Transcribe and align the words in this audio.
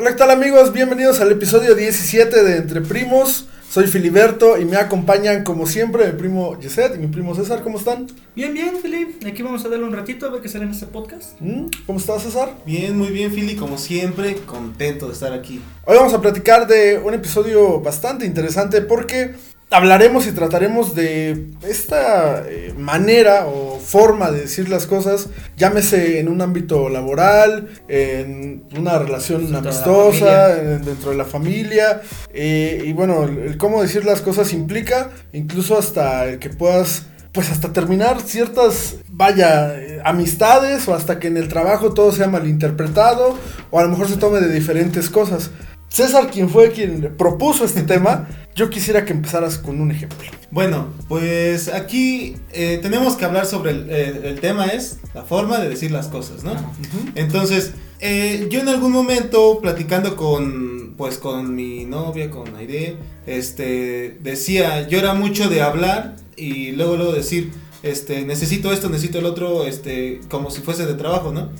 Hola, 0.00 0.12
¿qué 0.12 0.16
tal 0.16 0.30
amigos? 0.30 0.72
Bienvenidos 0.72 1.20
al 1.20 1.30
episodio 1.30 1.74
17 1.74 2.42
de 2.42 2.56
Entre 2.56 2.80
Primos. 2.80 3.44
Soy 3.68 3.86
Filiberto 3.86 4.56
y 4.56 4.64
me 4.64 4.78
acompañan 4.78 5.44
como 5.44 5.66
siempre 5.66 6.06
mi 6.06 6.18
primo 6.18 6.58
Yeset 6.58 6.94
y 6.94 6.98
mi 6.98 7.08
primo 7.08 7.34
César. 7.34 7.62
¿Cómo 7.62 7.76
están? 7.76 8.06
Bien, 8.34 8.54
bien, 8.54 8.78
Fili. 8.80 9.18
Aquí 9.26 9.42
vamos 9.42 9.62
a 9.66 9.68
darle 9.68 9.84
un 9.84 9.92
ratito 9.92 10.24
a 10.24 10.30
ver 10.30 10.40
qué 10.40 10.48
sale 10.48 10.64
en 10.64 10.70
este 10.70 10.86
podcast. 10.86 11.38
¿Mm? 11.40 11.66
¿Cómo 11.84 11.98
estás, 11.98 12.22
César? 12.22 12.48
Bien, 12.64 12.96
muy 12.96 13.08
bien, 13.08 13.30
Fili, 13.30 13.56
como 13.56 13.76
siempre, 13.76 14.36
contento 14.46 15.06
de 15.06 15.12
estar 15.12 15.34
aquí. 15.34 15.60
Hoy 15.84 15.98
vamos 15.98 16.14
a 16.14 16.22
platicar 16.22 16.66
de 16.66 16.98
un 16.98 17.12
episodio 17.12 17.82
bastante 17.82 18.24
interesante 18.24 18.80
porque 18.80 19.34
hablaremos 19.70 20.26
y 20.26 20.32
trataremos 20.32 20.94
de 20.94 21.46
esta 21.66 22.42
eh, 22.48 22.74
manera 22.76 23.46
o 23.46 23.78
forma 23.78 24.30
de 24.30 24.40
decir 24.42 24.68
las 24.68 24.86
cosas, 24.86 25.28
llámese 25.56 26.18
en 26.20 26.28
un 26.28 26.40
ámbito 26.40 26.88
laboral, 26.88 27.68
en 27.88 28.64
una 28.76 28.98
relación 28.98 29.42
Dentro 29.42 29.60
de 29.60 29.64
la 29.64 29.70
amistosa, 29.70 30.58
en- 30.60 30.84
dentro 30.84 31.10
de 31.12 31.16
la 31.16 31.24
familia, 31.24 32.02
eh, 32.34 32.82
y 32.84 32.92
bueno, 32.92 33.24
el, 33.24 33.38
el 33.38 33.56
cómo 33.56 33.80
decir 33.82 34.04
las 34.04 34.20
cosas 34.20 34.52
implica 34.52 35.10
incluso 35.32 35.78
hasta 35.78 36.24
el 36.26 36.38
que 36.40 36.50
puedas, 36.50 37.04
pues 37.32 37.50
hasta 37.50 37.72
terminar 37.72 38.20
ciertas, 38.22 38.96
vaya, 39.08 39.76
eh, 39.78 40.00
amistades 40.04 40.88
o 40.88 40.94
hasta 40.94 41.20
que 41.20 41.28
en 41.28 41.36
el 41.36 41.46
trabajo 41.46 41.94
todo 41.94 42.10
sea 42.10 42.26
malinterpretado 42.26 43.36
o 43.70 43.78
a 43.78 43.82
lo 43.84 43.88
mejor 43.88 44.08
se 44.08 44.16
tome 44.16 44.40
de 44.40 44.52
diferentes 44.52 45.08
cosas. 45.10 45.50
César, 45.90 46.30
quien 46.30 46.48
fue 46.48 46.70
quien 46.70 47.14
propuso 47.18 47.64
este 47.64 47.82
tema, 47.82 48.28
yo 48.54 48.70
quisiera 48.70 49.04
que 49.04 49.12
empezaras 49.12 49.58
con 49.58 49.80
un 49.80 49.90
ejemplo. 49.90 50.18
Bueno, 50.52 50.86
pues 51.08 51.68
aquí 51.68 52.36
eh, 52.52 52.78
tenemos 52.80 53.16
que 53.16 53.24
hablar 53.24 53.44
sobre 53.44 53.72
el, 53.72 53.86
eh, 53.90 54.20
el 54.24 54.40
tema 54.40 54.66
es 54.66 54.98
la 55.14 55.22
forma 55.24 55.58
de 55.58 55.68
decir 55.68 55.90
las 55.90 56.06
cosas, 56.06 56.44
¿no? 56.44 56.52
Ajá. 56.52 56.70
Entonces, 57.16 57.72
eh, 57.98 58.46
yo 58.50 58.60
en 58.60 58.68
algún 58.68 58.92
momento 58.92 59.58
platicando 59.60 60.16
con, 60.16 60.94
pues 60.96 61.18
con 61.18 61.54
mi 61.56 61.84
novia, 61.86 62.30
con 62.30 62.54
Aide, 62.56 62.96
este, 63.26 64.16
decía, 64.22 64.86
yo 64.88 64.98
era 64.98 65.14
mucho 65.14 65.48
de 65.48 65.60
hablar 65.62 66.16
y 66.36 66.72
luego 66.72 66.96
luego 66.96 67.12
decir, 67.12 67.52
este, 67.82 68.24
necesito 68.24 68.72
esto, 68.72 68.88
necesito 68.90 69.18
el 69.18 69.26
otro, 69.26 69.66
este, 69.66 70.20
como 70.30 70.50
si 70.50 70.60
fuese 70.60 70.86
de 70.86 70.94
trabajo, 70.94 71.32
¿no? 71.32 71.50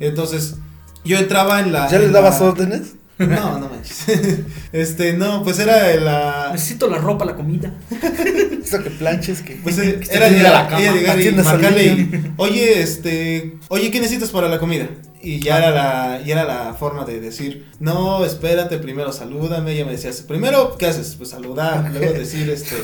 Entonces, 0.00 0.56
yo 1.04 1.18
entraba 1.18 1.60
en 1.60 1.72
la... 1.72 1.88
¿Ya 1.88 1.98
les 2.00 2.10
dabas 2.12 2.40
la- 2.40 2.46
órdenes? 2.48 2.94
No, 3.18 3.58
no 3.58 3.68
manches. 3.70 4.06
este, 4.72 5.14
no, 5.14 5.42
pues 5.42 5.58
era 5.58 5.94
la... 5.96 6.50
Necesito 6.52 6.88
la 6.88 6.98
ropa, 6.98 7.24
la 7.24 7.34
comida. 7.34 7.72
Esto 8.62 8.82
que 8.82 8.90
planches, 8.90 9.42
que... 9.42 9.54
Pues 9.56 9.78
eh, 9.78 10.00
Que 10.00 10.14
era 10.14 10.28
tire 10.28 10.40
a 10.40 10.42
llegar, 10.42 10.52
la 10.52 10.68
cama, 10.68 10.82
ella 10.82 10.92
llegar 10.92 11.16
y 11.16 11.20
atiendas 11.20 11.46
al 11.46 11.54
marcarle 11.54 11.94
niño. 11.94 12.18
y, 12.18 12.32
oye, 12.36 12.82
este, 12.82 13.58
oye, 13.68 13.90
¿qué 13.90 14.00
necesitas 14.00 14.30
para 14.30 14.48
la 14.48 14.58
comida? 14.58 14.88
Y 15.22 15.40
ya 15.40 15.58
era 15.58 15.70
la, 15.70 16.20
y 16.24 16.30
era 16.30 16.44
la 16.44 16.74
forma 16.74 17.04
de 17.04 17.20
decir, 17.20 17.66
no, 17.80 18.24
espérate, 18.24 18.78
primero 18.78 19.12
salúdame. 19.12 19.72
Ella 19.72 19.86
me 19.86 19.92
decía, 19.92 20.10
primero, 20.28 20.76
¿qué 20.76 20.86
haces? 20.86 21.14
Pues 21.16 21.30
saludar, 21.30 21.90
luego 21.92 22.12
decir, 22.12 22.50
este, 22.50 22.76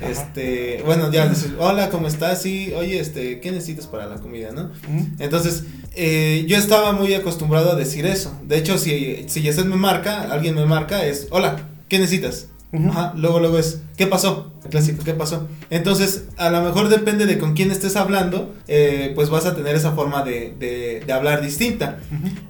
este, 0.00 0.82
bueno, 0.84 1.10
ya 1.12 1.26
decir, 1.28 1.56
hola, 1.58 1.90
¿cómo 1.90 2.08
estás? 2.08 2.42
Sí, 2.42 2.72
oye, 2.76 2.98
este, 2.98 3.40
¿qué 3.40 3.52
necesitas 3.52 3.86
para 3.86 4.06
la 4.06 4.16
comida, 4.16 4.50
no? 4.52 4.70
¿Mm? 4.88 5.20
Entonces, 5.22 5.64
eh, 5.94 6.44
yo 6.48 6.56
estaba 6.56 6.92
muy 6.92 7.14
acostumbrado 7.14 7.72
a 7.72 7.76
decir 7.76 8.06
eso. 8.06 8.34
De 8.44 8.56
hecho, 8.58 8.78
si, 8.78 9.26
si 9.28 9.42
Yesed 9.42 9.64
me 9.66 9.76
marca, 9.76 10.22
alguien 10.32 10.54
me 10.54 10.66
marca, 10.66 11.04
es, 11.04 11.28
hola, 11.30 11.68
¿qué 11.88 11.98
necesitas? 11.98 12.46
Ajá, 12.88 13.12
luego, 13.18 13.38
luego 13.38 13.58
es, 13.58 13.80
¿qué 13.98 14.06
pasó? 14.06 14.50
El 14.64 14.70
clásico, 14.70 15.04
¿qué 15.04 15.12
pasó? 15.12 15.46
Entonces, 15.68 16.24
a 16.38 16.48
lo 16.48 16.62
mejor 16.62 16.88
depende 16.88 17.26
de 17.26 17.38
con 17.38 17.52
quién 17.52 17.70
estés 17.70 17.96
hablando, 17.96 18.54
eh, 18.66 19.12
pues 19.14 19.28
vas 19.28 19.44
a 19.44 19.54
tener 19.54 19.76
esa 19.76 19.92
forma 19.92 20.22
de, 20.24 20.54
de- 20.58 21.02
de 21.06 21.12
hablar 21.12 21.42
distinta. 21.42 21.98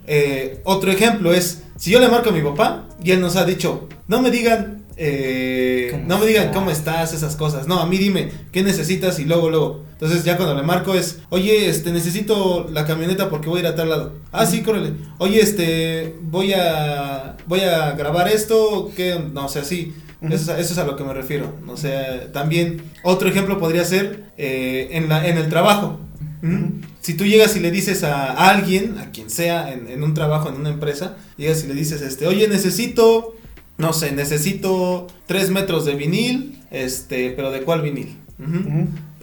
Eh, 0.07 0.61
otro 0.65 0.93
ejemplo 0.93 1.33
es, 1.35 1.63
si 1.77 1.91
yo 1.91 1.99
le 1.99 2.07
marco 2.09 2.29
a 2.31 2.33
mi 2.33 2.41
papá 2.41 2.87
y 3.03 3.11
él 3.11 3.21
nos 3.21 3.35
ha 3.35 3.45
dicho, 3.45 3.89
no 4.07 4.23
me 4.23 4.31
digan, 4.31 4.82
eh, 4.97 5.89
¿Cómo 5.91 6.05
no 6.07 6.19
me 6.19 6.27
digan 6.27 6.53
cómo 6.53 6.71
estás, 6.71 7.13
esas 7.15 7.37
cosas. 7.37 7.67
No, 7.67 7.81
a 7.81 7.87
mí 7.87 7.99
dime, 7.99 8.31
¿qué 8.53 8.63
necesitas? 8.63 9.19
Y 9.19 9.25
luego, 9.25 9.51
luego. 9.51 9.85
Entonces 9.93 10.25
ya 10.25 10.37
cuando 10.37 10.55
le 10.55 10.63
marco 10.63 10.95
es, 10.95 11.21
oye, 11.31 11.69
este, 11.69 11.93
necesito 11.93 12.69
la 12.71 12.85
camioneta 12.87 13.31
porque 13.31 13.49
voy 13.49 13.59
a 13.59 13.61
ir 13.61 13.67
a 13.69 13.75
tal 13.75 13.89
lado. 13.91 14.13
Ah, 14.33 14.47
sí, 14.47 14.63
córrele. 14.63 14.93
Oye, 15.19 15.41
este, 15.41 16.17
voy 16.23 16.53
a, 16.53 17.37
voy 17.47 17.61
a 17.61 17.93
grabar 17.93 18.29
esto, 18.29 18.91
que, 18.97 19.19
no 19.33 19.49
sé, 19.49 19.61
así. 19.61 19.95
Ujú. 20.21 20.33
Eso, 20.35 20.45
es 20.45 20.49
a- 20.51 20.59
eso 20.61 20.73
es 20.73 20.79
a 20.79 20.85
lo 20.85 20.97
que 20.97 21.05
me 21.05 21.15
refiero. 21.15 21.53
O 21.69 21.77
sea, 21.77 22.31
también 22.33 22.83
otro 23.03 23.29
ejemplo 23.29 23.59
podría 23.59 23.85
ser 23.85 24.25
eh, 24.39 24.89
en, 24.93 25.09
la, 25.09 25.27
en 25.27 25.37
el 25.39 25.49
trabajo. 25.49 25.99
¿Mm? 26.43 26.83
Si 27.01 27.15
tú 27.15 27.25
llegas 27.25 27.55
y 27.57 27.61
le 27.61 27.71
dices 27.71 28.03
a 28.05 28.33
alguien, 28.51 28.99
a 28.99 29.11
quien 29.13 29.31
sea, 29.31 29.73
en, 29.73 29.89
en 29.89 30.03
un 30.03 30.15
trabajo, 30.15 30.49
en 30.49 30.57
una 30.57 30.71
empresa, 30.71 31.17
llegas 31.37 31.63
y 31.65 31.69
le 31.69 31.75
dices, 31.75 32.03
este, 32.03 32.27
oye, 32.27 32.47
necesito, 32.49 33.35
no 33.83 33.93
sé, 33.93 34.13
necesito 34.13 35.07
tres 35.27 35.51
metros 35.51 35.85
de 35.85 35.95
vinil, 35.95 36.59
este, 36.71 37.31
pero 37.33 37.51
¿de 37.51 37.61
cuál 37.63 37.83
vinil? 37.83 38.17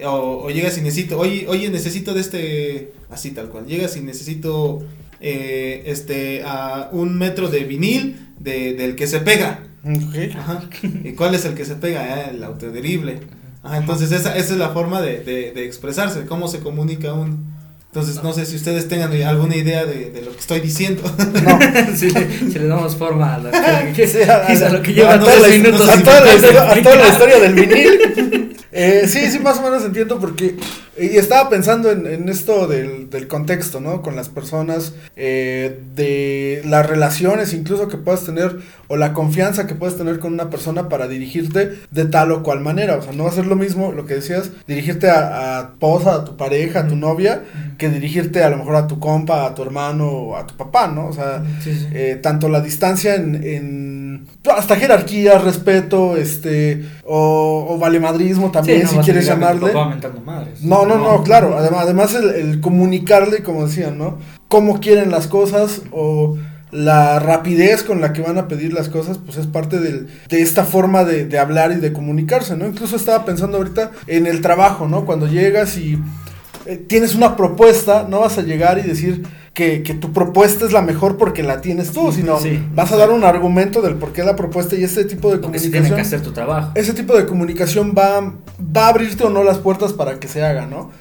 O, 0.06 0.44
o 0.46 0.50
llegas 0.50 0.78
y 0.78 0.82
necesito, 0.82 1.18
oye, 1.20 1.46
oye, 1.50 1.70
necesito 1.70 2.14
de 2.14 2.22
este, 2.22 2.94
así 3.10 3.32
tal 3.32 3.50
cual, 3.50 3.66
llegas 3.66 3.98
y 3.98 4.02
necesito, 4.02 4.84
eh, 5.20 5.84
este, 5.88 6.44
a 6.46 6.90
un 6.92 7.18
metro 7.18 7.50
de 7.50 7.64
vinil 7.66 8.28
de, 8.40 8.74
del 8.76 8.96
que 8.96 9.08
se 9.08 9.20
pega. 9.20 9.64
Ajá. 10.38 10.64
¿Y 11.04 11.14
cuál 11.14 11.36
es 11.36 11.44
el 11.46 11.54
que 11.56 11.66
se 11.66 11.76
pega? 11.76 12.02
Ah, 12.02 12.30
el 12.32 12.44
autoderible. 12.44 13.20
Ajá, 13.64 13.78
entonces 13.78 14.12
esa, 14.14 14.38
esa 14.38 14.54
es 14.54 14.60
la 14.60 14.70
forma 14.70 15.02
de, 15.02 15.20
de- 15.24 15.52
de 15.52 15.66
expresarse, 15.66 16.26
cómo 16.26 16.48
se 16.48 16.60
comunica 16.60 17.14
uno. 17.14 17.38
Entonces 17.92 18.22
no 18.22 18.34
sé 18.34 18.46
si 18.46 18.56
ustedes 18.56 18.88
tengan 18.88 19.12
alguna 19.24 19.56
idea 19.56 19.84
de, 19.84 20.12
de 20.12 20.22
lo 20.22 20.32
que 20.32 20.40
estoy 20.40 20.60
diciendo. 20.60 21.02
No. 21.18 21.60
si, 21.98 22.12
le, 22.12 22.38
si 22.52 22.60
le 22.60 22.68
damos 22.68 22.96
forma 22.96 23.34
a, 23.34 23.40
la, 23.40 23.94
que, 23.94 24.08
Sí, 24.08 24.20
a- 24.22 24.70
lo 24.70 24.82
que 24.84 24.94
lleva 24.94 25.18
no 25.18 25.26
sé 25.26 25.52
si- 25.52 25.58
minutos. 25.60 25.80
no 25.80 25.86
sé 25.88 25.92
a 25.92 25.98
si 25.98 26.04
toda, 26.04 26.20
la 26.20 26.26
me 26.28 26.36
historia, 26.36 26.64
explicar. 26.66 26.80
a 26.80 26.84
toda 26.84 26.96
la 26.96 27.08
historia 27.10 27.40
del 27.40 27.54
vinil. 27.56 28.58
Eh, 28.72 29.06
sí, 29.08 29.32
sí, 29.32 29.40
más 29.40 29.58
o 29.58 29.64
menos 29.64 29.84
entiendo 29.84 30.20
porque 30.20 30.56
y 31.00 31.18
estaba 31.18 31.50
pensando 31.50 31.92
en, 31.92 32.06
en 32.08 32.30
esto 32.30 32.68
del, 32.68 33.10
del 33.10 33.28
contexto, 33.28 33.80
¿no? 33.80 34.02
Con 34.02 34.16
las 34.16 34.30
personas, 34.30 34.94
eh, 35.16 35.80
de 35.96 36.62
las 36.66 36.86
relaciones 36.88 37.54
incluso 37.54 37.88
que 37.88 37.98
puedas 37.98 38.24
tener 38.26 38.58
o 38.88 38.98
la 38.98 39.14
confianza 39.14 39.68
que 39.68 39.76
puedes 39.76 39.98
tener 39.98 40.20
con 40.20 40.34
una 40.34 40.50
persona 40.50 40.90
para 40.90 41.08
dirigirte 41.08 41.74
de 41.92 42.06
tal 42.06 42.32
o 42.32 42.42
cual 42.44 42.60
manera. 42.62 42.96
O 42.98 43.02
sea, 43.02 43.14
no 43.14 43.24
va 43.26 43.30
a 43.30 43.34
ser 43.34 43.46
lo 43.46 43.56
mismo 43.56 43.92
lo 43.92 44.06
que 44.06 44.16
decías, 44.16 44.50
dirigirte 44.68 45.10
a, 45.10 45.60
a 45.60 45.68
tu 45.68 45.74
esposa, 45.74 46.16
a 46.16 46.26
tu 46.26 46.38
pareja, 46.38 46.80
a 46.82 46.88
tu 46.88 46.96
novia, 46.96 47.44
que 47.78 47.90
dirigirte 47.90 48.44
a 48.44 48.50
lo 48.50 48.58
mejor 48.58 48.76
a 48.76 48.88
tu 48.88 49.00
compa, 49.00 49.46
a 49.46 49.54
tu 49.56 49.62
hermano 49.62 50.08
o 50.10 50.36
a 50.38 50.46
tu 50.48 50.56
papá, 50.58 50.88
¿no? 50.88 51.08
O 51.08 51.14
sea, 51.14 51.44
Sí, 51.64 51.74
sí. 51.74 51.88
eh, 51.94 52.20
tanto 52.22 52.50
la 52.50 52.62
distancia 52.62 53.16
en, 53.16 53.36
en- 53.44 54.09
hasta 54.56 54.76
jerarquía, 54.76 55.38
respeto, 55.40 56.16
este, 56.18 56.84
o, 57.06 57.66
o 57.70 57.78
valemadrismo 57.78 58.52
también, 58.52 58.80
Sí, 58.80 58.84
no 58.84 58.90
si 59.04 59.06
quieres 59.06 59.26
llamarle. 59.40 59.72
No, 60.64 60.86
no, 60.86 60.98
no, 60.98 61.24
claro, 61.24 61.56
además, 61.58 61.82
además 61.84 62.16
el, 62.16 62.30
el 62.30 62.62
comunicarle, 62.62 63.44
como 63.44 63.66
decían, 63.68 63.98
¿no? 63.98 64.18
Cómo 64.48 64.80
quieren 64.80 65.12
las 65.12 65.28
cosas 65.28 65.82
o 65.92 66.38
la 66.72 67.18
rapidez 67.20 67.82
con 67.84 68.00
la 68.00 68.14
que 68.14 68.22
van 68.22 68.38
a 68.38 68.48
pedir 68.48 68.74
las 68.74 68.90
cosas, 68.90 69.18
pues 69.18 69.38
es 69.38 69.48
parte 69.48 69.80
del- 69.80 70.08
de 70.30 70.42
esta 70.42 70.66
forma 70.66 71.04
de, 71.04 71.26
de 71.26 71.40
hablar 71.40 71.72
y 71.72 71.76
de 71.76 71.92
comunicarse, 71.94 72.56
¿no? 72.56 72.68
Incluso 72.68 72.96
estaba 72.96 73.26
pensando 73.26 73.58
ahorita 73.58 73.92
en 74.08 74.28
el 74.28 74.42
trabajo, 74.42 74.88
¿no? 74.88 75.06
Cuando 75.06 75.26
llegas 75.28 75.78
y 75.78 75.98
eh, 76.66 76.78
tienes 76.78 77.16
una 77.16 77.36
propuesta, 77.36 78.06
no 78.08 78.20
vas 78.20 78.38
a 78.38 78.44
llegar 78.44 78.78
y 78.78 78.84
decir 78.84 79.24
que, 79.60 79.84
que 79.84 79.94
tu 79.94 80.14
propuesta 80.14 80.66
es 80.66 80.72
la 80.72 80.82
mejor 80.82 81.18
porque 81.18 81.44
la 81.44 81.60
tienes 81.60 81.92
tú, 81.92 82.14
sino 82.14 82.40
Sí. 82.40 82.58
vas 82.74 82.92
a 82.94 82.96
dar 82.96 83.12
un 83.12 83.26
argumento 83.26 83.82
del 83.82 83.96
por 83.96 84.14
qué 84.14 84.24
la 84.24 84.38
propuesta 84.38 84.78
y 84.78 84.84
ese 84.86 85.04
tipo 85.04 85.30
de 85.30 85.36
se 85.36 85.42
tiene 85.42 85.60
que 85.60 85.70
comunicación. 85.70 86.00
hacer 86.00 86.22
tu 86.22 86.32
trabajo. 86.32 86.72
Ese 86.76 86.94
tipo 86.94 87.18
de 87.18 87.26
comunicación 87.26 87.94
va, 87.98 88.22
va 88.76 88.86
a 88.86 88.88
abrirte 88.88 89.26
o 89.26 89.30
no 89.30 89.44
las 89.44 89.58
puertas 89.58 89.92
para 89.92 90.18
que 90.20 90.30
se 90.30 90.44
haga, 90.46 90.66
¿no? 90.66 90.92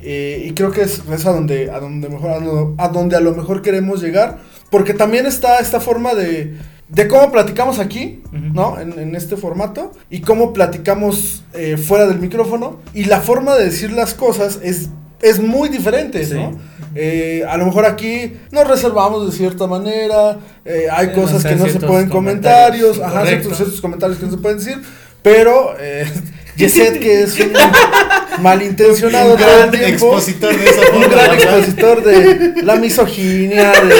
Eh, 0.00 0.44
y 0.48 0.52
creo 0.54 0.70
que 0.70 0.80
es, 0.82 1.02
es 1.12 1.26
a 1.26 1.32
donde 1.32 1.70
a 1.70 1.78
donde 1.78 2.08
mejor 2.08 2.30
a, 2.78 2.88
donde 2.88 3.16
a 3.16 3.20
lo 3.20 3.34
mejor 3.34 3.60
queremos 3.60 4.00
llegar 4.02 4.38
porque 4.70 4.94
también 4.94 5.26
está 5.26 5.58
esta 5.60 5.78
forma 5.80 6.14
de 6.14 6.56
de 6.88 7.08
cómo 7.08 7.32
platicamos 7.32 7.78
aquí 7.80 8.22
no 8.32 8.78
en, 8.80 8.96
en 8.98 9.14
este 9.16 9.36
formato 9.36 9.92
y 10.08 10.20
cómo 10.20 10.52
platicamos 10.52 11.42
eh, 11.52 11.76
fuera 11.76 12.06
del 12.06 12.18
micrófono 12.20 12.78
y 12.94 13.04
la 13.04 13.20
forma 13.20 13.56
de 13.56 13.64
decir 13.64 13.90
las 13.92 14.14
cosas 14.14 14.60
es 14.62 14.88
es 15.22 15.38
muy 15.40 15.68
diferente 15.68 16.24
Sí. 16.24 16.34
no 16.34 16.58
Eh, 16.98 17.44
a 17.46 17.58
lo 17.58 17.66
mejor 17.66 17.84
aquí 17.84 18.32
nos 18.50 18.66
reservamos 18.66 19.26
de 19.30 19.36
cierta 19.36 19.66
manera 19.66 20.38
eh, 20.64 20.86
hay 20.90 21.12
cosas 21.12 21.44
que 21.44 21.54
no 21.54 21.66
se 21.66 21.78
pueden 21.80 22.08
comentarios 22.08 22.96
comentarios 22.98 23.00
ajá 23.00 23.26
ciertos, 23.26 23.80
comentarios 23.82 24.18
que 24.18 24.24
no 24.26 24.30
se 24.32 24.38
pueden 24.38 24.58
decir 24.58 24.78
pero 25.22 25.74
eh, 25.78 26.06
Yeset 26.56 26.98
que 27.00 27.22
es 27.24 27.38
un 27.38 27.52
malintencionado 28.42 29.32
Un 29.34 29.40
gran 29.40 29.70
tiempo 29.70 30.16
expositor 30.16 30.56
de 30.56 30.70
esa 30.70 30.80
un 30.80 30.86
forma 31.02 31.08
gran 31.08 31.34
expositor 31.34 32.02
de 32.02 32.62
la 32.62 32.76
misoginia, 32.76 33.72
de- 33.72 33.94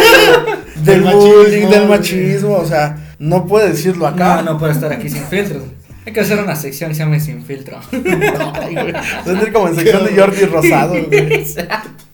del 0.92 1.02
Del 1.04 1.14
bullying, 1.14 1.62
machismo. 1.64 1.70
del 1.70 1.88
machismo, 1.88 2.56
o 2.56 2.64
sea, 2.66 2.96
no 3.18 3.46
puede 3.46 3.70
decirlo 3.70 4.06
acá. 4.06 4.36
No, 4.42 4.52
no 4.52 4.58
puede 4.58 4.72
estar 4.72 4.92
aquí 4.92 5.08
sin 5.08 5.22
filtros. 5.24 5.62
Hay 6.06 6.12
que 6.12 6.20
hacer 6.20 6.38
una 6.38 6.54
sección 6.54 6.90
que 6.90 6.94
se 6.94 7.02
llame 7.02 7.18
Sin 7.18 7.42
Filtro. 7.44 7.80
Tendría 7.90 9.52
como 9.52 9.68
en 9.68 9.74
sección 9.74 10.04
de 10.04 10.16
Jordi 10.16 10.44
Rosado, 10.44 10.94
güey. 11.04 11.44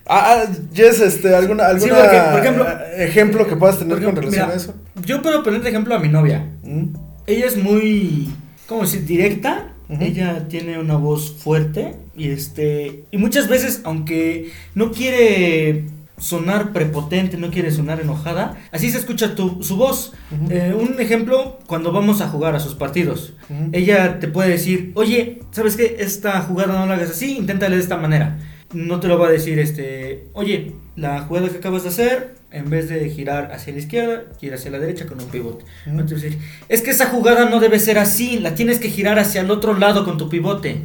Ah, 0.07 0.45
ah, 0.45 0.45
Jess, 0.75 1.01
este, 1.01 1.35
alguna, 1.35 1.69
Sí, 1.79 1.91
alguna 1.91 2.03
porque, 2.03 2.19
por 2.31 2.41
ejemplo, 2.41 2.67
ejemplo 2.97 3.47
que 3.47 3.57
puedas 3.57 3.79
tener 3.79 3.99
por 3.99 4.05
con 4.05 4.17
ejemplo, 4.19 4.23
relación 4.23 4.47
mira, 4.49 4.55
a 4.55 4.57
eso. 4.57 4.75
Yo 5.07 5.23
puedo 5.23 5.43
poner 5.43 5.63
de 5.63 5.69
ejemplo 5.69 5.95
a 5.95 5.99
mi 5.99 6.09
novia. 6.09 6.47
Mm, 6.63 6.87
Ella 7.27 7.47
es 7.47 7.57
muy, 7.57 8.31
¿cómo 8.67 8.83
decir? 8.83 9.05
Directa. 9.05 9.69
Ella 10.01 10.49
tiene 10.49 10.79
una 10.79 10.97
voz 10.97 11.37
fuerte 11.37 11.97
y 12.17 12.31
este 12.31 13.05
y 13.11 13.19
muchas 13.19 13.47
veces, 13.49 13.83
aunque 13.85 14.51
no 14.75 14.91
quiere 14.91 15.85
sonar 16.23 16.73
prepotente, 16.73 17.37
no 17.37 17.51
quiere 17.51 17.71
sonar 17.73 18.01
enojada, 18.01 18.57
así 18.71 18.91
se 18.91 18.99
escucha 18.99 19.35
tu, 19.35 19.63
su 19.63 19.77
voz. 19.77 20.13
Eh, 20.51 20.73
un 20.79 21.01
ejemplo, 21.01 21.59
cuando 21.67 21.91
vamos 21.93 22.21
a 22.21 22.29
jugar 22.29 22.55
a 22.55 22.61
sus 22.61 22.75
partidos, 22.77 23.35
ella 23.73 24.21
te 24.21 24.29
puede 24.29 24.51
decir, 24.51 24.93
oye, 24.95 25.41
¿sabes 25.51 25.77
qué? 25.77 25.97
Esta 25.99 26.41
jugada 26.43 26.79
no 26.79 26.87
la 26.87 26.95
hagas 26.95 27.11
así, 27.11 27.37
inténtale 27.37 27.77
de 27.77 27.83
esta 27.83 27.97
manera. 27.97 28.39
No 28.73 29.01
te 29.01 29.09
lo 29.09 29.19
va 29.19 29.27
a 29.29 29.31
decir, 29.31 29.59
este, 29.59 30.29
oye, 30.33 30.77
la 30.97 31.21
jugada 31.23 31.49
que 31.51 31.59
acabas 31.59 31.83
de 31.83 31.89
hacer, 31.91 32.35
en 32.53 32.71
vez 32.71 32.89
de 32.89 33.11
girar 33.11 33.51
hacia 33.53 33.73
la 33.73 33.81
izquierda, 33.81 34.23
gira 34.41 34.55
hacia 34.55 34.71
la 34.71 34.79
derecha 34.79 35.07
con 35.07 35.21
un 35.21 35.27
pivote. 35.29 35.65
Ujú. 35.87 35.97
No 35.97 36.07
te 36.07 36.15
va 36.15 36.21
a 36.21 36.23
decir, 36.23 36.39
es 36.69 36.83
que 36.83 36.91
esa 36.93 37.07
jugada 37.07 37.51
no 37.51 37.61
debe 37.61 37.79
ser 37.81 37.99
así, 37.99 38.39
la 38.39 38.55
tienes 38.55 38.79
que 38.79 38.89
girar 38.91 39.19
hacia 39.19 39.41
el 39.43 39.51
otro 39.51 39.77
lado 39.77 40.05
con 40.05 40.17
tu 40.19 40.29
pivote. 40.29 40.81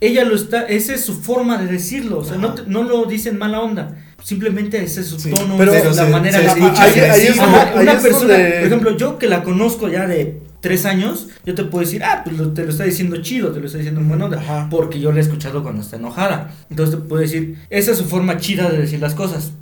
Ella 0.00 0.24
lo 0.24 0.34
está, 0.34 0.62
esa 0.64 0.94
es 0.94 1.02
su 1.04 1.14
forma 1.14 1.56
de 1.58 1.66
decirlo, 1.72 2.18
o 2.18 2.24
sea, 2.24 2.36
no, 2.36 2.52
te- 2.54 2.62
no 2.66 2.82
lo 2.82 3.04
dice 3.06 3.30
en 3.30 3.38
mala 3.38 3.60
onda, 3.60 3.96
simplemente 4.26 4.82
ese 4.82 5.02
es 5.02 5.06
su 5.06 5.20
Sí, 5.20 5.30
tono, 5.30 5.56
pero 5.56 5.72
la 5.72 5.92
se- 5.94 6.10
manera 6.10 6.36
se 6.38 6.42
de 6.42 6.48
escucha 6.48 6.82
Ajá, 6.82 7.12
ahí 7.14 7.80
una 7.80 7.92
es 7.92 8.02
persona, 8.02 8.32
donde- 8.34 8.50
por 8.58 8.66
ejemplo, 8.66 8.96
yo 8.96 9.18
que 9.18 9.28
la 9.28 9.44
conozco 9.44 9.88
ya 9.88 10.04
de 10.08 10.42
tres 10.60 10.84
años, 10.84 11.28
yo 11.44 11.54
te 11.54 11.62
puedo 11.62 11.84
decir, 11.84 12.02
ah, 12.02 12.22
pues 12.24 12.36
lo- 12.36 12.52
te 12.52 12.64
lo 12.64 12.70
está 12.70 12.82
diciendo 12.82 13.18
chido, 13.22 13.52
te 13.52 13.60
lo 13.60 13.66
está 13.66 13.78
diciendo 13.78 14.00
en 14.00 14.08
buena 14.08 14.24
onda, 14.24 14.38
Ajá. 14.40 14.66
porque 14.68 14.98
yo 14.98 15.12
la 15.12 15.18
he 15.18 15.22
escuchado 15.22 15.62
cuando 15.62 15.80
está 15.80 15.94
enojada. 15.94 16.50
Entonces 16.70 16.96
te 16.96 17.02
puedo 17.02 17.22
decir, 17.22 17.56
esa 17.70 17.92
es 17.92 17.98
su 17.98 18.04
forma 18.06 18.38
chida 18.38 18.68
de 18.68 18.78
decir 18.78 18.98
las 18.98 19.14
cosas. 19.14 19.52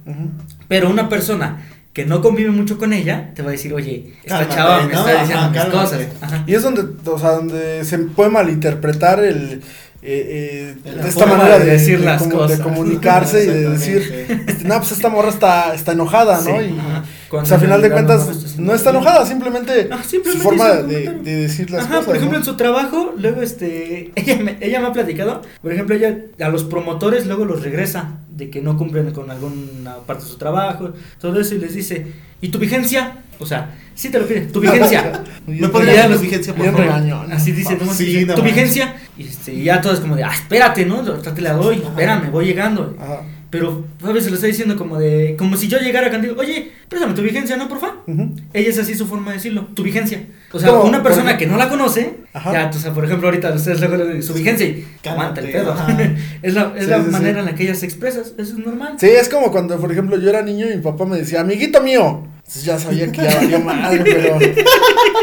Pero 0.67 0.89
una 0.89 1.11
persona 1.11 1.59
que 1.93 2.07
no 2.07 2.23
convive 2.23 2.51
mucho 2.51 2.79
con 2.79 2.93
ella, 2.95 3.33
te 3.35 3.43
va 3.43 3.51
a 3.51 3.53
decir, 3.53 3.73
oye, 3.75 4.15
esta 4.25 4.39
Cálmate, 4.49 4.55
chava 4.57 4.87
me 4.87 4.93
¿no? 4.95 4.99
está 5.07 5.21
diciendo 5.21 5.51
mis 5.51 5.65
cosas. 5.67 6.01
Y 6.47 6.55
es 6.55 6.63
donde, 6.63 6.83
o 7.09 7.19
sea, 7.19 7.31
donde 7.33 7.85
se 7.85 7.99
puede 7.99 8.31
malinterpretar 8.31 9.23
el, 9.23 9.61
eh, 10.07 10.75
eh, 10.85 10.91
La 10.97 11.09
esta 11.09 11.25
manera 11.25 11.59
de 11.59 11.65
de, 11.65 11.71
decir 11.73 11.99
de 12.01 12.05
las 12.05 12.29
de 12.29 12.59
comunicarse 12.59 13.45
y 13.45 13.47
de 13.47 13.71
decir, 13.71 14.27
este, 14.47 14.65
no, 14.65 14.79
pues 14.79 14.93
esta 14.93 15.09
morra 15.09 15.31
está, 15.31 15.75
está 15.75 15.93
enojada, 15.93 16.37
¿no? 16.43 16.45
Sí, 16.45 16.51
y 16.75 16.79
ajá. 16.79 17.05
pues 17.31 17.51
al 17.51 17.61
final 17.61 17.81
de 17.81 17.91
cuentas 17.91 18.27
no 18.27 18.33
está 18.33 18.61
no 18.63 18.75
está 18.75 18.91
enojada, 18.91 19.25
simplemente 19.27 19.89
Ah, 19.91 20.03
su 20.05 20.21
forma 20.39 20.69
de, 20.75 21.11
de 21.23 21.37
decir 21.37 21.71
las 21.71 21.85
Ajá, 21.85 21.91
cosas. 21.95 22.05
por 22.07 22.17
ejemplo, 22.17 22.39
¿no? 22.39 22.45
en 22.45 22.51
su 22.51 22.57
trabajo, 22.57 23.15
luego 23.17 23.41
este, 23.41 24.13
ella 24.17 24.37
me, 24.43 24.59
ella 24.61 24.81
me 24.81 24.89
ha 24.89 24.93
platicado, 24.93 25.41
por 25.63 25.73
ejemplo, 25.73 25.97
ella 25.97 26.17
a 26.41 26.49
los 26.51 26.65
promotores 26.65 27.27
luego 27.27 27.47
los 27.47 27.63
regresa 27.63 28.19
de 28.31 28.51
que 28.51 28.61
no 28.61 28.77
cumplen 28.77 29.11
con 29.13 29.31
alguna 29.31 29.97
parte 30.07 30.25
de 30.25 30.31
su 30.31 30.37
trabajo, 30.37 30.93
todo 31.21 31.41
eso 31.41 31.55
y 31.55 31.59
les 31.59 31.75
dice, 31.75 32.07
¿y 32.43 32.49
tu 32.49 32.59
vigencia? 32.59 33.19
O 33.41 33.47
sea, 33.47 33.75
sí 33.97 34.11
te 34.11 34.19
lo 34.21 34.27
pide, 34.27 34.43
tu 34.43 34.61
vigencia. 34.61 35.23
¿Me 35.47 35.57
Y 35.57 35.61
podrías 35.69 35.97
ya 35.97 36.09
dar 36.09 36.19
vigencia, 36.19 36.55
por 36.55 36.65
favor? 36.67 36.81
regañón. 36.81 37.33
Así 37.33 37.51
dice, 37.53 37.77
¿no? 37.81 37.93
Sí, 37.93 38.25
no 38.27 38.35
tu 38.35 38.43
vigencia. 38.43 38.95
Y 39.17 39.27
este, 39.29 39.55
y 39.55 39.65
ya 39.65 39.81
todo 39.81 39.93
es 39.93 40.01
como 40.01 40.17
de, 40.17 40.25
ah, 40.25 40.33
espérate, 40.35 40.85
¿no? 40.85 40.97
Ahorita 41.01 41.35
te 41.35 41.41
la 41.41 41.53
doy, 41.53 41.77
espérame, 41.77 42.31
voy 42.31 42.47
llegando. 42.47 42.97
Ajá. 43.01 43.21
Pero 43.51 43.85
a 44.03 44.11
veces 44.11 44.31
lo 44.31 44.35
está 44.35 44.49
diciendo 44.49 44.77
como 44.77 44.99
de, 44.99 45.37
como 45.39 45.57
si 45.57 45.69
yo 45.69 45.79
llegara 45.79 46.11
contigo, 46.11 46.35
oye, 46.37 46.73
préstame 46.89 47.15
tu 47.15 47.23
vigencia, 47.23 47.57
¿no, 47.57 47.69
porfa? 47.69 47.93
Ujú. 48.09 48.35
Ella 48.53 48.69
es 48.69 48.79
así 48.81 48.97
su 48.97 49.07
forma 49.07 49.31
de 49.31 49.37
decirlo, 49.37 49.67
tu 49.75 49.85
vigencia. 49.85 50.25
O 50.51 50.59
sea, 50.59 50.73
una 50.73 51.05
persona 51.05 51.39
que 51.39 51.47
no 51.47 51.57
la 51.57 51.69
conoce, 51.69 52.17
Ajá. 52.33 52.53
ya, 52.53 52.71
o 52.71 52.73
sea, 52.73 52.93
por 52.93 53.05
ejemplo, 53.05 53.29
ahorita 53.29 53.53
ustedes 53.53 53.79
le 53.81 54.23
su 54.23 54.35
vigencia 54.35 54.67
y 54.67 54.85
aguanta 55.09 55.41
el 55.41 55.53
Cálmate, 55.53 56.05
pedo. 56.05 56.17
es 56.43 56.55
la, 56.55 56.73
es 56.77 56.85
Sí, 56.87 56.91
la 56.91 57.05
sí, 57.05 57.11
manera 57.11 57.35
sí. 57.35 57.39
en 57.39 57.45
la 57.45 57.55
que 57.55 57.63
ella 57.63 57.77
se 57.77 57.87
expresa, 57.87 58.23
eso 58.23 58.35
es 58.37 58.55
normal. 58.59 58.95
Sí, 58.99 59.07
es 59.07 59.29
como 59.29 59.53
cuando, 59.53 59.79
por 59.79 59.93
ejemplo, 59.93 60.19
yo 60.19 60.31
era 60.31 60.43
niño 60.43 60.67
y 60.69 60.75
mi 60.75 60.83
papá 60.83 61.05
me 61.05 61.17
decía, 61.19 61.43
amiguito 61.43 61.81
mío. 61.81 62.27
Entonces 62.39 62.65
ya 62.65 62.77
sabía 62.77 63.11
que 63.13 63.23
ya 63.23 63.37
valía 63.37 63.59
madre, 63.61 64.03
pero, 64.05 64.37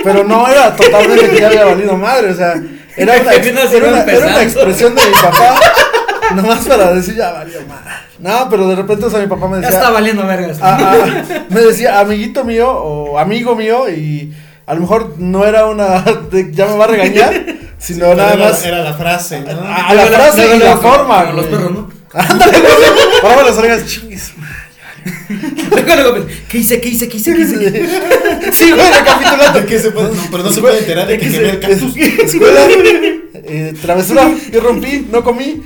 pero 0.06 0.24
no 0.24 0.48
era 0.48 0.74
totalmente 0.74 1.30
que 1.32 1.40
ya 1.42 1.48
había 1.50 1.66
valido 1.66 1.98
madre, 1.98 2.32
o 2.32 2.36
sea, 2.36 2.56
era 2.98 3.14
una, 3.22 3.34
era 3.34 4.04
era 4.04 4.42
expresión 4.44 4.96
de 4.96 5.02
mi 5.06 5.14
papá, 5.14 5.60
nomás 6.36 6.60
para 6.68 6.94
decir 6.94 7.16
ya 7.16 7.32
valió 7.32 7.60
madre. 7.68 7.92
No, 8.20 8.48
pero 8.50 8.68
de 8.68 8.76
repente, 8.76 9.06
o 9.06 9.10
sea, 9.10 9.20
mi 9.20 9.28
papá 9.28 9.48
me 9.48 9.56
Ya 9.58 9.62
decía, 9.68 9.78
está 9.80 9.90
valiendo 9.92 10.26
vergas. 10.28 10.58
ah, 10.62 10.96
me 11.50 11.62
decía, 11.62 12.00
amiguito 12.00 12.44
mío 12.44 12.70
o 12.72 13.18
amigo 13.18 13.56
mío, 13.56 13.90
y 13.90 14.34
a 14.66 14.74
lo 14.76 14.82
mejor 14.82 15.16
no 15.18 15.46
era 15.46 15.66
una, 15.66 16.02
de, 16.30 16.52
ya 16.54 16.68
me 16.68 16.78
va 16.78 16.86
a 16.86 16.88
regañar, 16.88 17.34
sino 17.78 18.06
Pero 18.06 18.16
nada 18.16 18.34
era, 18.34 18.46
más 18.50 18.64
Era 18.66 18.84
la 18.84 18.94
frase, 18.94 19.40
¿no? 19.42 19.62
a, 19.62 19.88
a 19.88 19.94
la 19.96 20.06
frase 20.06 20.56
y 20.56 20.60
la 20.60 20.78
forma. 20.78 21.22
como 21.26 21.34
los 21.42 21.46
perros, 21.48 21.72
¿no? 21.72 21.90
Ándale, 22.14 22.60
güey. 22.60 22.74
Ahora 23.34 23.48
las 23.48 23.58
orejas, 23.58 23.86
chingues. 23.88 24.34
Luego, 25.72 26.28
¿Qué 26.48 26.60
hice? 26.60 26.80
¿Qué 26.80 26.90
hice? 26.90 27.08
¿Qué 27.08 27.18
hice? 27.18 27.34
¿Qué 27.34 27.42
hice? 27.42 27.90
Sí, 28.52 28.72
güey, 28.72 28.92
recapitulando. 28.92 29.62
¿De 29.62 29.66
qué 29.66 29.80
se 29.80 29.92
puede? 29.92 30.10
No, 30.10 30.24
pero 30.32 30.44
no 30.44 30.52
se 30.52 30.62
puede 30.62 30.80
enterar 30.80 31.08
de 31.08 31.18
que 31.18 31.30
¿de 31.30 31.32
qué 31.32 31.38
quemé 31.38 31.50
el 31.52 31.60
cactus. 31.60 31.96
Escuela, 32.26 32.68
eh, 33.34 33.74
travesura, 33.82 34.32
que 34.52 34.60
rompí, 34.60 35.08
no 35.12 35.24
comí. 35.24 35.62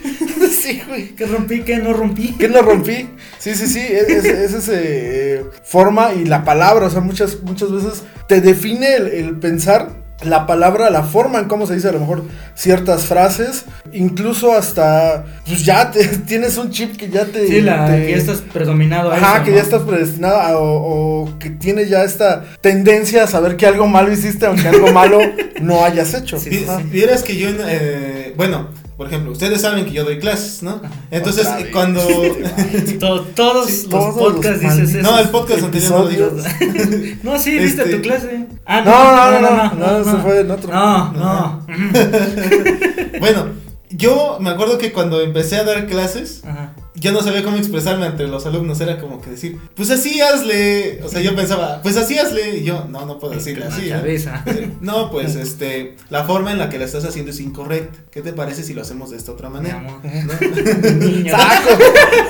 Sí, 0.61 0.81
güey. 0.87 1.09
¿Qué 1.09 1.25
rompí? 1.25 1.61
¿Qué 1.61 1.77
no 1.77 1.93
rompí? 1.93 2.35
¿Qué 2.37 2.47
no 2.47 2.61
rompí? 2.61 3.09
Sí, 3.39 3.55
sí, 3.55 3.67
sí, 3.67 3.79
es, 3.79 4.25
es, 4.25 4.53
es 4.53 4.69
eh, 4.71 5.43
forma 5.63 6.13
y 6.13 6.25
la 6.25 6.43
palabra, 6.43 6.87
o 6.87 6.89
sea, 6.89 7.01
muchas, 7.01 7.41
muchas 7.43 7.71
veces 7.71 8.03
te 8.27 8.41
define 8.41 8.95
el, 8.95 9.07
el 9.07 9.35
pensar 9.37 10.04
la 10.23 10.47
palabra, 10.47 10.89
la 10.89 11.03
forma 11.03 11.39
en 11.39 11.45
cómo 11.45 11.67
se 11.67 11.75
dice 11.75 11.89
a 11.89 11.91
lo 11.91 11.99
mejor 11.99 12.23
ciertas 12.55 13.03
frases, 13.05 13.65
incluso 13.91 14.53
hasta, 14.53 15.25
pues 15.45 15.65
ya 15.65 15.91
te, 15.91 16.05
tienes 16.27 16.57
un 16.57 16.71
chip 16.71 16.95
que 16.95 17.09
ya 17.09 17.25
te... 17.25 17.45
Sí, 17.47 17.61
la, 17.61 17.85
te- 17.87 18.05
que 18.05 18.11
ya 18.11 18.17
estás 18.17 18.41
predominado 18.41 19.11
a 19.11 19.15
Ajá, 19.17 19.35
eso, 19.35 19.43
que 19.45 19.51
¿no? 19.51 19.57
ya 19.57 19.61
estás 19.63 19.81
predestinado 19.83 20.37
a- 20.37 20.57
o, 20.57 21.23
o 21.23 21.37
que 21.39 21.49
tienes 21.49 21.89
ya 21.89 22.03
esta 22.03 22.45
tendencia 22.61 23.23
a 23.23 23.27
saber 23.27 23.57
que 23.57 23.65
algo 23.67 23.87
malo 23.87 24.11
hiciste, 24.11 24.45
aunque 24.45 24.67
algo 24.67 24.91
malo 24.93 25.19
no 25.61 25.83
hayas 25.83 26.13
hecho. 26.13 26.39
Sí. 26.39 26.65
Vieras 26.85 27.21
que 27.21 27.35
yo, 27.37 27.49
eh, 27.67 28.33
bueno, 28.37 28.69
por 28.97 29.07
ejemplo, 29.07 29.31
ustedes 29.31 29.61
saben 29.61 29.85
que 29.85 29.91
yo 29.91 30.03
doy 30.05 30.19
clases, 30.19 30.63
¿no? 30.63 30.81
Entonces, 31.11 31.47
cuando... 31.73 32.01
To- 32.99 33.21
todos 33.35 33.67
Sí, 33.69 33.81
los 33.83 33.89
todos 33.89 34.15
podcasts 34.15 34.63
los 34.63 34.77
dices 34.77 34.95
eso. 34.95 35.11
no, 35.11 35.19
el 35.19 35.29
podcast 35.29 35.63
anterior 35.63 35.91
no 35.91 36.07
digo. 36.07 36.31
No, 37.23 37.37
sí, 37.39 37.57
viste 37.57 37.81
Este- 37.83 37.95
tu 37.97 38.01
clase. 38.01 38.47
Ah, 38.65 38.81
No, 38.81 39.41
no, 39.41 39.41
no, 39.41 39.75
no, 39.75 39.87
no, 40.03 40.09
eso 40.09 40.19
fue 40.21 40.39
en 40.41 40.51
otro. 40.51 40.73
No, 40.73 41.11
no. 41.13 41.65
Bueno, 43.19 43.47
yo 43.89 44.37
me 44.41 44.49
acuerdo 44.51 44.77
que 44.77 44.91
cuando 44.91 45.21
empecé 45.21 45.57
a 45.57 45.63
dar 45.63 45.87
clases, 45.87 46.41
Ajá. 46.45 46.74
Yo 47.05 47.11
no 47.11 47.21
sabía 47.21 47.43
cómo 47.43 47.55
expresarme 47.57 48.07
entre 48.07 48.27
los 48.27 48.45
alumnos, 48.47 48.81
era 48.81 48.97
como 48.99 49.21
que 49.21 49.29
decir, 49.29 49.57
pues 49.75 49.91
así 49.91 50.19
hazle, 50.21 51.01
o 51.03 51.07
sea, 51.09 51.21
yo 51.21 51.35
pensaba, 51.35 51.81
pues 51.83 51.95
así 51.97 52.17
hazle, 52.17 52.57
y 52.57 52.63
yo, 52.63 52.87
no, 52.89 53.05
no 53.05 53.19
puedo 53.19 53.33
decirle 53.35 53.65
así. 53.65 53.85
La 53.85 53.97
¿no? 53.97 54.01
cabeza. 54.01 54.43
No, 54.81 55.11
pues 55.11 55.35
este, 55.45 55.95
la 56.09 56.23
forma 56.25 56.51
en 56.51 56.57
la 56.57 56.69
que 56.69 56.79
la 56.79 56.85
estás 56.85 57.05
haciendo 57.05 57.29
es 57.31 57.39
incorrecta. 57.39 57.99
¿Qué 58.11 58.21
te 58.21 58.33
parece 58.33 58.63
si 58.63 58.73
lo 58.73 58.81
hacemos 58.81 59.11
de 59.11 59.17
esta 59.17 59.31
otra 59.33 59.49
Mi 59.49 59.55
manera? 59.55 59.77
amor. 59.77 59.99
¿No? 60.03 60.89
Niño. 61.05 61.31
Saco 61.31 61.69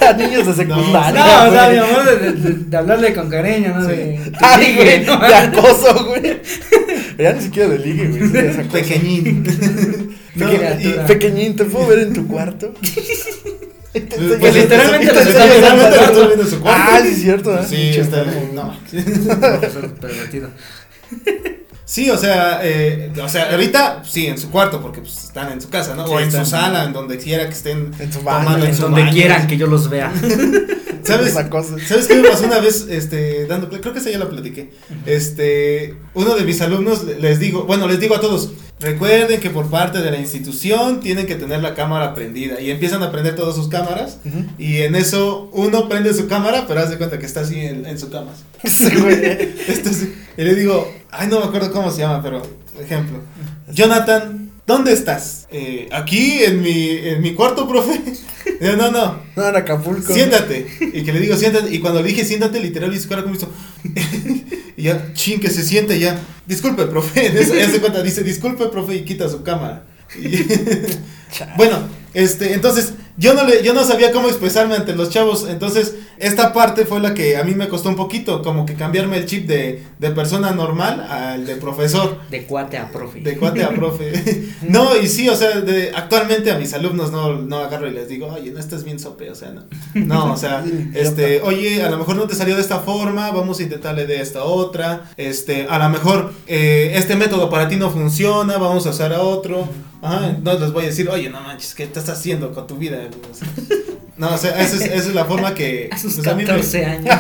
a 0.10 0.14
niños 0.14 0.46
de 0.48 0.54
secundaria. 0.54 1.20
No, 1.26 1.48
o 1.50 1.52
sea, 1.52 1.66
güey. 1.68 1.80
mi 1.80 1.86
amor, 1.86 2.06
de, 2.06 2.16
de- 2.18 2.32
de- 2.34 2.64
de 2.66 2.78
hablarle 2.78 3.14
con 3.14 3.30
cariño, 3.30 3.74
¿no? 3.80 3.82
Sí. 3.90 3.96
De, 3.96 4.32
Ay, 4.42 4.76
güey, 4.76 5.06
¿no? 5.06 5.18
de 5.20 5.34
acoso, 5.36 6.06
güey. 6.06 6.42
Ya 7.18 7.32
ni 7.34 7.42
siquiera 7.42 7.70
de 7.70 7.80
ligue, 7.80 8.08
güey. 8.10 8.68
Pequeñín. 8.68 9.44
No, 10.36 10.48
Pequeñín, 11.08 11.56
¿te 11.56 11.64
puedo 11.64 11.88
ver 11.88 12.00
en 12.00 12.14
tu 12.14 12.28
cuarto? 12.28 12.74
Pues 14.40 14.56
literalmente 14.56 15.06
lo 15.08 15.14
lo 15.14 15.20
está 15.22 15.46
viendo 15.46 15.68
en 15.68 15.80
su 15.80 15.86
lo 15.86 15.96
cuarto. 15.96 16.06
estoy 16.06 16.26
viendo 16.28 16.44
en 16.44 16.50
su 16.50 16.60
cuarto. 16.60 16.82
Ah, 16.92 17.00
sí, 17.02 17.08
es 17.10 17.22
cierto, 17.22 17.56
¿eh? 17.60 17.66
Sí, 17.68 17.76
está 18.00 18.26
no. 18.54 18.78
Pervertido. 20.02 20.50
Sí, 21.86 22.10
o 22.10 22.18
sea, 22.18 22.62
eh, 22.64 23.12
o 23.24 23.30
sea, 23.30 23.52
ahorita 23.52 24.02
sí 24.04 24.26
en 24.26 24.38
su 24.40 24.50
cuarto 24.50 24.82
porque 24.82 25.02
pues 25.02 25.26
están 25.26 25.52
en 25.52 25.62
su 25.62 25.70
casa, 25.70 25.94
¿no? 25.96 26.08
Sí, 26.08 26.14
o 26.14 26.20
en 26.20 26.32
su 26.32 26.44
sala, 26.46 26.84
en 26.84 26.94
donde 26.94 27.18
quiera 27.18 27.46
que 27.46 27.54
estén 27.54 27.92
En 28.00 28.12
su 28.12 28.22
baño, 28.24 28.40
tomando 28.44 28.66
en 28.66 28.72
En 28.72 28.76
su 28.76 28.82
donde 28.84 29.02
baño. 29.02 29.14
quieran 29.14 29.48
que 29.48 29.58
yo 29.58 29.68
los 29.68 29.90
vea. 29.90 30.12
¿Sabes? 31.04 31.28
Esa 31.28 31.48
cosa. 31.52 31.76
¿Sabes 31.88 32.08
qué 32.08 32.16
me 32.16 32.28
pasó 32.28 32.46
una 32.46 32.58
vez 32.60 32.88
este 32.90 33.46
dando 33.46 33.70
creo 33.70 33.94
que 33.94 34.00
esa 34.00 34.10
ya 34.10 34.18
la 34.18 34.28
platiqué. 34.28 34.72
Este, 35.06 35.96
uno 36.16 36.36
de 36.36 36.44
mis 36.44 36.60
alumnos 36.62 37.04
le- 37.04 37.20
les 37.20 37.38
digo, 37.40 37.66
bueno, 37.66 37.88
les 37.88 38.00
digo 38.00 38.16
a 38.16 38.20
todos, 38.20 38.52
recuerden 38.80 39.40
que 39.40 39.50
por 39.50 39.70
parte 39.70 40.00
de 40.02 40.12
la 40.12 40.18
institución 40.18 41.00
tienen 41.00 41.26
que 41.28 41.36
tener 41.36 41.62
la 41.62 41.74
cámara 41.76 42.14
prendida 42.14 42.60
y 42.60 42.72
empiezan 42.72 43.02
a 43.04 43.12
prender 43.12 43.36
todas 43.36 43.56
sus 43.56 43.68
cámaras 43.70 44.20
y 44.58 44.78
en 44.82 44.96
eso 44.96 45.50
uno 45.54 45.88
prende 45.88 46.14
su 46.14 46.28
cámara, 46.28 46.66
pero 46.68 46.82
haz 46.82 46.90
de 46.90 46.98
cuenta 46.98 47.18
que 47.18 47.26
está 47.26 47.42
así 47.42 47.60
en, 47.60 47.86
en 47.86 47.98
su 48.00 48.10
cama. 48.10 48.32
Sí. 48.66 48.86
Este. 49.68 50.14
Y 50.38 50.44
le 50.44 50.56
digo, 50.56 50.92
ay, 51.12 51.28
no 51.28 51.40
me 51.40 51.46
acuerdo 51.46 51.72
cómo 51.72 51.92
se 51.92 52.00
llama, 52.00 52.22
pero, 52.22 52.42
ejemplo, 52.80 53.20
Jonathan, 53.72 54.45
¿dónde 54.68 54.94
estás? 54.94 55.48
"Eh, 55.52 55.88
aquí 55.92 56.44
en 56.44 56.62
mi, 56.62 56.90
en 56.90 57.22
mi 57.22 57.34
cuarto, 57.34 57.68
profe. 57.68 58.02
Yo, 58.62 58.76
no, 58.78 58.92
no, 58.92 59.20
No, 59.36 59.48
en 59.50 59.56
Acapulco. 59.56 60.14
siéntate. 60.14 60.68
Y 60.94 61.04
que 61.04 61.12
le 61.14 61.20
digo, 61.20 61.36
siéntate. 61.36 61.74
Y 61.74 61.80
cuando 61.80 62.02
le 62.02 62.08
dije, 62.10 62.24
siéntate, 62.26 62.60
literal, 62.60 62.94
y 62.94 63.00
su 63.00 63.10
cara 63.10 63.24
como 63.24 63.36
hizo. 63.36 63.50
y 64.78 64.84
ya, 64.84 65.12
chin, 65.14 65.40
que 65.40 65.50
se 65.50 65.64
siente 65.64 66.00
ya. 66.00 66.20
Disculpe, 66.46 66.86
profe. 66.86 67.28
En 67.28 67.38
eso 67.38 67.56
ya 67.56 67.70
se 67.70 67.80
cuenta, 67.80 68.02
dice, 68.04 68.24
disculpe, 68.24 68.66
profe, 68.68 68.96
y 68.96 69.02
quita 69.06 69.30
su 69.30 69.44
cámara. 69.44 69.86
Y- 70.20 70.46
bueno, 71.58 71.80
este, 72.14 72.54
entonces, 72.54 72.94
yo 73.18 73.34
no 73.34 73.44
le, 73.46 73.64
yo 73.64 73.74
no 73.74 73.84
sabía 73.84 74.12
cómo 74.12 74.28
expresarme 74.30 74.76
ante 74.76 74.96
los 74.96 75.10
chavos, 75.10 75.48
entonces 75.50 75.96
esta 76.18 76.54
parte 76.54 76.86
fue 76.86 77.00
la 77.00 77.14
que 77.14 77.38
a 77.38 77.44
mí 77.44 77.56
me 77.56 77.68
costó 77.68 77.90
un 77.90 77.96
poquito, 77.96 78.42
como 78.42 78.66
que 78.66 78.76
cambiarme 78.76 79.18
el 79.18 79.26
chip 79.26 79.48
de, 79.48 79.84
de 80.00 80.12
persona 80.12 80.52
normal 80.52 81.06
al 81.10 81.46
de 81.46 81.56
profesor. 81.56 82.20
De 82.30 82.46
cuate 82.46 82.78
a 82.78 82.92
profe. 82.92 83.22
De 83.22 83.38
cuate 83.38 83.64
a 83.64 83.70
profe. 83.70 84.50
no, 84.68 84.96
y 84.98 85.08
sí, 85.08 85.30
o 85.30 85.36
sea, 85.36 85.62
de, 85.62 85.92
actualmente 85.96 86.52
a 86.52 86.58
mis 86.58 86.74
alumnos 86.74 87.12
no, 87.12 87.34
no 87.34 87.58
agarro 87.58 87.88
y 87.88 87.92
les 87.92 88.08
digo, 88.08 88.28
oye, 88.28 88.52
no 88.52 88.60
estás 88.60 88.84
bien 88.84 89.00
sope, 89.00 89.30
o 89.30 89.36
sea, 89.36 89.52
no. 89.52 89.64
No, 89.94 90.34
o 90.34 90.38
sea, 90.38 90.64
este, 90.94 91.42
oye, 91.42 91.84
a 91.84 91.90
lo 91.90 91.98
mejor 91.98 92.16
no 92.16 92.28
te 92.28 92.36
salió 92.36 92.56
de 92.56 92.62
esta 92.62 92.80
forma, 92.80 93.32
vamos 93.32 93.60
a 93.60 93.64
intentarle 93.64 94.06
de 94.08 94.22
esta 94.22 94.44
otra, 94.44 95.12
este, 95.18 95.68
a 95.70 95.78
lo 95.80 95.90
mejor 95.90 96.34
eh, 96.48 96.94
este 96.96 97.16
método 97.16 97.50
para 97.50 97.68
ti 97.68 97.76
no 97.76 97.90
funciona, 97.90 98.58
vamos 98.58 98.86
a 98.86 98.90
usar 98.90 99.14
a 99.14 99.22
otro. 99.22 99.68
Ajá, 100.02 100.38
no 100.44 100.54
les 100.54 100.72
voy 100.72 100.84
a 100.84 100.88
decir, 100.88 101.10
oye, 101.10 101.30
no 101.30 101.42
manches, 101.42 101.74
¿qué 101.74 101.84
estás 101.84 102.10
haciendo 102.10 102.54
con 102.54 102.68
tu 102.68 102.76
vida? 102.76 102.98
No, 104.18 104.34
o 104.34 104.38
sea, 104.38 104.52
esa 104.62 104.76
es, 104.78 104.82
esa 104.84 104.96
es 105.10 105.14
la 105.14 105.26
forma 105.26 105.54
que... 105.54 105.90
A 105.92 105.98
sus 105.98 106.16
pues, 106.16 106.28
a 106.28 106.36
mí 106.36 106.44
me- 106.44 106.48
14 106.48 106.86
años. 106.86 107.16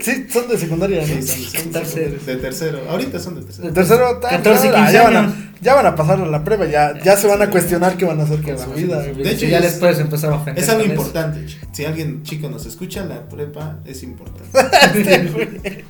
sí, 0.00 0.26
son 0.32 0.48
de 0.48 0.56
secundaria, 0.58 1.00
¿no? 1.00 1.06
Sí, 1.06 1.22
son- 1.22 1.42
son- 1.42 1.62
son 1.62 1.72
Tercero. 1.72 2.16
de 2.26 2.36
tercero. 2.36 2.78
Ahorita 2.88 3.18
son 3.18 3.34
de 3.34 3.42
tercero. 3.42 3.68
El 3.68 3.74
tercero, 3.74 4.18
ta- 4.18 4.28
14, 4.30 4.68
ya, 4.68 4.74
15 4.76 4.92
ya 4.92 5.02
van 5.02 5.16
a, 5.16 5.50
ya 5.60 5.74
van 5.74 5.86
a 5.86 5.96
pasar 5.96 6.20
a 6.20 6.26
la 6.26 6.44
prueba, 6.44 6.66
ya, 6.66 6.94
ya 7.02 7.16
se 7.16 7.26
van 7.26 7.42
a 7.42 7.50
cuestionar 7.50 7.96
qué 7.96 8.04
van 8.04 8.20
a 8.20 8.22
hacer 8.22 8.40
Que 8.40 8.54
con 8.54 8.64
su 8.64 8.70
vida. 8.72 9.00
De 9.02 9.30
hecho, 9.32 9.46
ya 9.46 9.58
es- 9.58 9.64
les 9.64 9.74
puedes 9.74 9.98
empezar 9.98 10.30
a 10.32 10.36
ofender. 10.36 10.62
Es 10.62 10.70
algo 10.70 10.84
importante. 10.84 11.44
Si 11.72 11.84
alguien 11.84 12.22
chico 12.22 12.48
nos 12.48 12.66
escucha, 12.66 13.04
la 13.04 13.28
prepa 13.28 13.78
es 13.84 14.02
importante. 14.04 14.46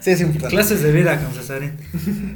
Sí, 0.00 0.10
es 0.10 0.20
importante. 0.20 0.54
Clases 0.56 0.82
de 0.82 0.92
vida 0.92 1.18
con 1.20 1.32
Cesarín. 1.34 1.72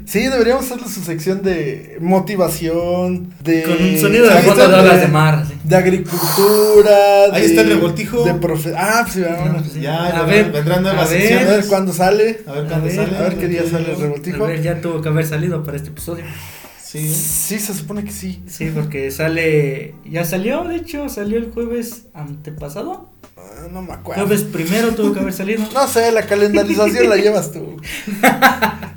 Sí, 0.06 0.20
deberíamos 0.20 0.64
hacerle 0.66 0.88
su 0.88 1.02
sección 1.02 1.42
de 1.42 1.96
motivación, 2.00 3.32
de... 3.42 3.62
Con 3.62 3.72
un 3.82 3.98
sonido 3.98 4.26
de 4.28 4.38
está, 4.38 4.96
de 4.98 5.08
mar. 5.08 5.34
así. 5.36 5.54
de 5.64 5.76
agricultura. 5.76 7.24
Ahí 7.32 7.42
de- 7.42 7.46
está 7.48 7.60
el 7.62 7.68
revoltijo. 7.70 8.24
De 8.24 8.34
profe 8.34 8.72
ah, 8.76 9.00
pues 9.02 9.14
sí. 9.14 9.20
No, 9.20 9.58
pues 9.58 9.72
sí. 9.72 9.80
Ya, 9.80 9.96
A 10.06 10.22
vendrán- 10.24 10.26
ver, 10.28 10.52
vendrán 10.52 10.82
nuevas 10.82 11.08
a 11.08 11.12
ver. 11.12 11.18
A 11.18 11.20
secciones. 11.28 11.48
ver 11.56 11.66
cuándo 11.66 11.92
sale. 11.92 12.40
A 12.46 12.52
ver 12.52 12.64
cuándo 12.66 12.90
sale. 12.90 13.16
A 13.16 13.20
ver 13.22 13.36
qué 13.36 13.48
día 13.48 13.62
sale 13.70 13.92
el 13.92 14.00
revoltijo. 14.00 14.44
A 14.44 14.48
ver, 14.48 14.62
ya 14.62 14.80
tuvo 14.80 15.00
que 15.02 15.08
haber 15.08 15.26
salido 15.26 15.62
para 15.64 15.76
este 15.76 15.90
episodio. 15.90 16.24
Sí. 16.90 17.06
Sí, 17.12 17.58
se 17.58 17.74
supone 17.74 18.02
que 18.02 18.12
sí. 18.12 18.42
Sí, 18.46 18.70
porque 18.74 19.10
sale. 19.10 19.94
Ya 20.10 20.24
salió, 20.24 20.64
de 20.64 20.76
hecho, 20.76 21.10
salió 21.10 21.36
el 21.36 21.50
jueves 21.52 22.06
antepasado. 22.14 23.10
Ah, 23.36 23.66
no 23.70 23.82
me 23.82 23.92
acuerdo. 23.92 24.26
Jueves 24.26 24.44
primero 24.44 24.94
tuvo 24.94 25.12
que 25.12 25.20
haber 25.20 25.34
salido. 25.34 25.62
No 25.74 25.86
sé, 25.86 26.10
la 26.12 26.22
calendarización 26.22 27.10
la 27.10 27.16
llevas 27.16 27.52
tú. 27.52 27.76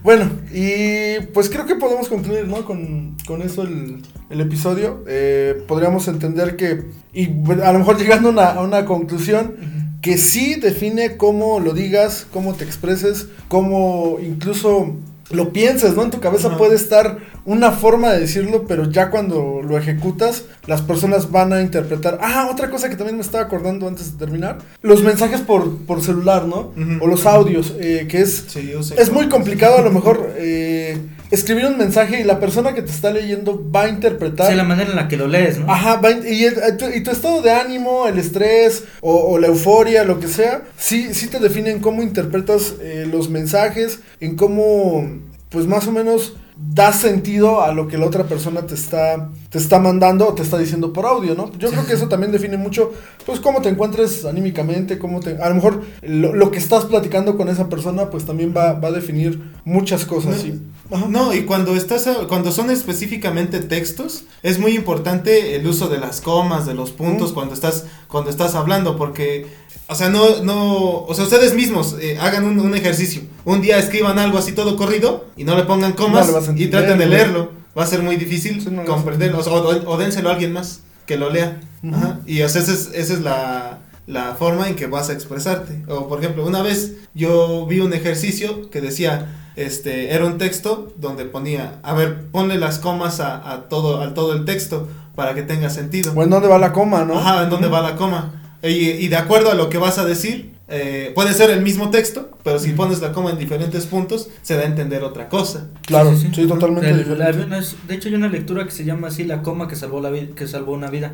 Bueno, 0.03 0.31
y 0.51 1.19
pues 1.31 1.47
creo 1.47 1.67
que 1.67 1.75
podemos 1.75 2.09
concluir, 2.09 2.47
¿no? 2.47 2.65
Con, 2.65 3.17
con 3.27 3.43
eso 3.43 3.61
el, 3.61 4.01
el 4.31 4.41
episodio. 4.41 5.03
Eh, 5.07 5.63
podríamos 5.67 6.07
entender 6.07 6.55
que, 6.55 6.85
y 7.13 7.27
a 7.61 7.71
lo 7.71 7.77
mejor 7.77 7.99
llegando 7.99 8.29
a 8.29 8.31
una, 8.31 8.47
a 8.47 8.61
una 8.61 8.85
conclusión, 8.85 9.57
que 10.01 10.17
sí 10.17 10.55
define 10.55 11.17
cómo 11.17 11.59
lo 11.59 11.73
digas, 11.73 12.25
cómo 12.33 12.55
te 12.55 12.63
expreses, 12.63 13.27
cómo 13.47 14.17
incluso 14.19 14.95
lo 15.33 15.53
pienses, 15.53 15.95
¿no? 15.95 16.03
En 16.03 16.11
tu 16.11 16.19
cabeza 16.19 16.57
puede 16.57 16.75
estar 16.75 17.19
una 17.45 17.71
forma 17.71 18.11
de 18.11 18.19
decirlo, 18.19 18.65
pero 18.67 18.89
ya 18.89 19.09
cuando 19.09 19.61
lo 19.63 19.77
ejecutas, 19.77 20.43
las 20.67 20.81
personas 20.81 21.31
van 21.31 21.53
a 21.53 21.61
interpretar. 21.61 22.19
Ah, 22.21 22.49
otra 22.51 22.69
cosa 22.69 22.89
que 22.89 22.95
también 22.95 23.15
me 23.17 23.23
estaba 23.23 23.43
acordando 23.43 23.87
antes 23.87 24.11
de 24.13 24.17
terminar, 24.17 24.59
los 24.81 25.01
mensajes 25.03 25.41
por, 25.41 25.77
por 25.85 26.03
celular, 26.03 26.45
¿no? 26.45 26.71
O 27.01 27.07
los 27.07 27.25
audios, 27.25 27.73
eh, 27.79 28.05
que 28.09 28.21
es 28.21 28.45
Sí, 28.47 28.69
yo 28.71 28.83
sé. 28.83 28.95
es 29.01 29.11
muy 29.11 29.27
complicado 29.29 29.77
a 29.77 29.81
lo 29.81 29.91
mejor 29.91 30.33
eh, 30.37 30.97
escribir 31.31 31.65
un 31.65 31.77
mensaje 31.77 32.19
y 32.21 32.23
la 32.23 32.39
persona 32.39 32.73
que 32.75 32.81
te 32.83 32.91
está 32.91 33.11
leyendo 33.11 33.69
va 33.75 33.83
a 33.83 33.89
interpretar. 33.89 34.51
Sí, 34.51 34.55
la 34.55 34.63
manera 34.63 34.89
en 34.91 34.95
la 34.95 35.07
que 35.07 35.17
lo 35.17 35.27
lees, 35.27 35.57
¿no? 35.59 35.71
Ajá, 35.71 35.95
va 35.95 36.11
in- 36.11 36.23
y, 36.27 36.43
el- 36.43 36.77
tu, 36.77 36.85
y 36.89 37.01
tu 37.01 37.09
estado 37.11 37.41
de 37.41 37.51
ánimo, 37.51 38.05
el 38.07 38.19
estrés 38.19 38.83
o, 39.01 39.15
o 39.15 39.39
la 39.39 39.47
euforia, 39.47 40.03
lo 40.03 40.19
que 40.19 40.27
sea, 40.27 40.61
sí, 40.77 41.13
sí 41.13 41.27
te 41.27 41.39
define 41.39 41.71
en 41.71 41.79
cómo 41.79 42.03
interpretas 42.03 42.75
eh, 42.81 43.07
los 43.11 43.29
mensajes, 43.29 43.99
en 44.19 44.35
cómo, 44.35 45.09
pues 45.49 45.65
más 45.65 45.87
o 45.87 45.91
menos 45.91 46.35
da 46.69 46.93
sentido 46.93 47.61
a 47.61 47.71
lo 47.73 47.87
que 47.87 47.97
la 47.97 48.05
otra 48.05 48.23
persona 48.25 48.61
te 48.65 48.75
está, 48.75 49.29
te 49.49 49.57
está 49.57 49.79
mandando 49.79 50.27
o 50.27 50.33
te 50.33 50.41
está 50.43 50.57
diciendo 50.57 50.93
por 50.93 51.05
audio, 51.05 51.33
¿no? 51.35 51.51
Yo 51.57 51.69
creo 51.69 51.85
que 51.85 51.93
eso 51.93 52.07
también 52.07 52.31
define 52.31 52.57
mucho, 52.57 52.91
pues 53.25 53.39
cómo 53.39 53.61
te 53.61 53.69
encuentres 53.69 54.25
anímicamente, 54.25 54.97
cómo 54.99 55.19
te, 55.19 55.37
a 55.41 55.49
lo 55.49 55.55
mejor 55.55 55.81
lo, 56.01 56.33
lo 56.35 56.51
que 56.51 56.59
estás 56.59 56.85
platicando 56.85 57.35
con 57.37 57.49
esa 57.49 57.67
persona, 57.69 58.09
pues 58.09 58.25
también 58.25 58.53
va, 58.55 58.73
va 58.73 58.89
a 58.89 58.91
definir 58.91 59.41
muchas 59.65 60.05
cosas, 60.05 60.35
No, 60.37 60.41
sí. 60.41 60.61
Ajá. 60.91 61.05
No, 61.09 61.33
y 61.33 61.43
cuando 61.45 61.75
estás 61.75 62.05
a- 62.07 62.27
cuando 62.27 62.51
son 62.51 62.69
específicamente 62.69 63.59
textos, 63.61 64.25
es 64.43 64.59
muy 64.59 64.75
importante 64.75 65.55
el 65.55 65.65
uso 65.65 65.87
de 65.87 65.97
las 65.99 66.19
comas, 66.21 66.65
de 66.65 66.73
los 66.73 66.91
puntos 66.91 67.31
Mm. 67.31 67.33
cuando 67.33 67.53
estás 67.53 67.85
cuando 68.07 68.29
estás 68.29 68.55
hablando 68.55 68.97
porque 68.97 69.47
o 69.91 69.95
sea, 69.95 70.09
no 70.09 70.41
no, 70.43 71.03
o 71.03 71.13
sea, 71.13 71.25
ustedes 71.25 71.53
mismos 71.53 71.95
eh, 72.01 72.17
hagan 72.19 72.45
un, 72.45 72.59
un 72.59 72.73
ejercicio. 72.75 73.21
Un 73.45 73.61
día 73.61 73.77
escriban 73.77 74.17
algo 74.19 74.37
así 74.37 74.53
todo 74.53 74.75
corrido 74.77 75.25
y 75.37 75.43
no 75.43 75.55
le 75.55 75.63
pongan 75.63 75.93
comas 75.93 76.27
No 76.31 76.57
y 76.57 76.67
traten 76.67 76.97
de 76.97 77.05
leerlo. 77.05 77.51
Va 77.77 77.83
a 77.83 77.87
ser 77.87 78.01
muy 78.01 78.15
difícil 78.17 78.61
Sí, 78.61 78.69
no 78.71 78.83
comprenderlo, 78.85 79.39
o, 79.39 79.43
o- 79.49 79.91
o 79.93 79.97
dénselo 79.97 80.29
a 80.29 80.33
alguien 80.33 80.51
más 80.53 80.81
que 81.05 81.17
lo 81.17 81.29
lea. 81.29 81.59
Ajá. 81.93 82.19
Y 82.25 82.41
o 82.41 82.49
sea, 82.49 82.61
esa 82.61 82.73
es, 82.73 82.89
esa 82.93 83.13
es 83.13 83.21
la, 83.21 83.79
la 84.07 84.35
forma 84.35 84.67
en 84.67 84.75
que 84.75 84.87
vas 84.87 85.09
a 85.09 85.13
expresarte. 85.13 85.83
O 85.87 86.07
por 86.07 86.19
ejemplo, 86.19 86.45
una 86.45 86.61
vez 86.61 86.93
yo 87.13 87.65
vi 87.67 87.79
un 87.79 87.93
ejercicio 87.93 88.69
que 88.69 88.81
decía, 88.81 89.51
este, 89.55 90.13
era 90.13 90.25
un 90.25 90.37
texto 90.37 90.93
donde 90.97 91.25
ponía, 91.25 91.79
a 91.83 91.93
ver, 91.93 92.27
ponle 92.31 92.57
las 92.57 92.77
comas 92.79 93.19
a, 93.19 93.51
a 93.51 93.69
todo, 93.69 94.01
a 94.01 94.13
todo 94.13 94.33
el 94.33 94.45
texto 94.45 94.87
para 95.15 95.33
que 95.33 95.41
tenga 95.43 95.69
sentido. 95.69 96.13
O 96.15 96.23
en 96.23 96.29
dónde 96.29 96.47
va 96.47 96.57
la 96.57 96.71
coma, 96.73 97.03
¿no? 97.05 97.17
Ajá, 97.19 97.43
en 97.43 97.49
dónde 97.49 97.67
va 97.67 97.81
la 97.81 97.95
coma. 97.95 98.40
Y, 98.63 98.67
y 98.69 99.07
de 99.07 99.15
acuerdo 99.15 99.51
a 99.51 99.55
lo 99.55 99.69
que 99.69 99.77
vas 99.77 99.97
a 99.97 100.05
decir, 100.05 100.51
eh, 100.67 101.11
puede 101.15 101.33
ser 101.33 101.49
el 101.49 101.61
mismo 101.61 101.89
texto, 101.89 102.29
pero 102.43 102.59
si 102.59 102.71
pones 102.73 103.01
la 103.01 103.11
coma 103.11 103.31
en 103.31 103.37
diferentes 103.39 103.85
puntos, 103.87 104.29
se 104.41 104.55
da 104.55 104.61
a 104.61 104.65
entender 104.65 105.03
otra 105.03 105.29
cosa. 105.29 105.67
Claro, 105.85 106.15
sí, 106.15 106.29
totalmente 106.47 106.89
El- 106.89 106.99
diferente. 106.99 107.47
la- 107.47 107.61
de 107.87 107.95
hecho, 107.95 108.09
hay 108.09 108.15
una 108.15 108.29
lectura 108.29 108.63
que 108.65 108.71
se 108.71 108.85
llama 108.85 109.07
así 109.07 109.23
La 109.23 109.41
coma 109.41 109.67
que 109.67 109.75
salvó, 109.75 109.99
la 109.99 110.11
que 110.35 110.47
salvó 110.47 110.73
una 110.73 110.89
vida. 110.89 111.13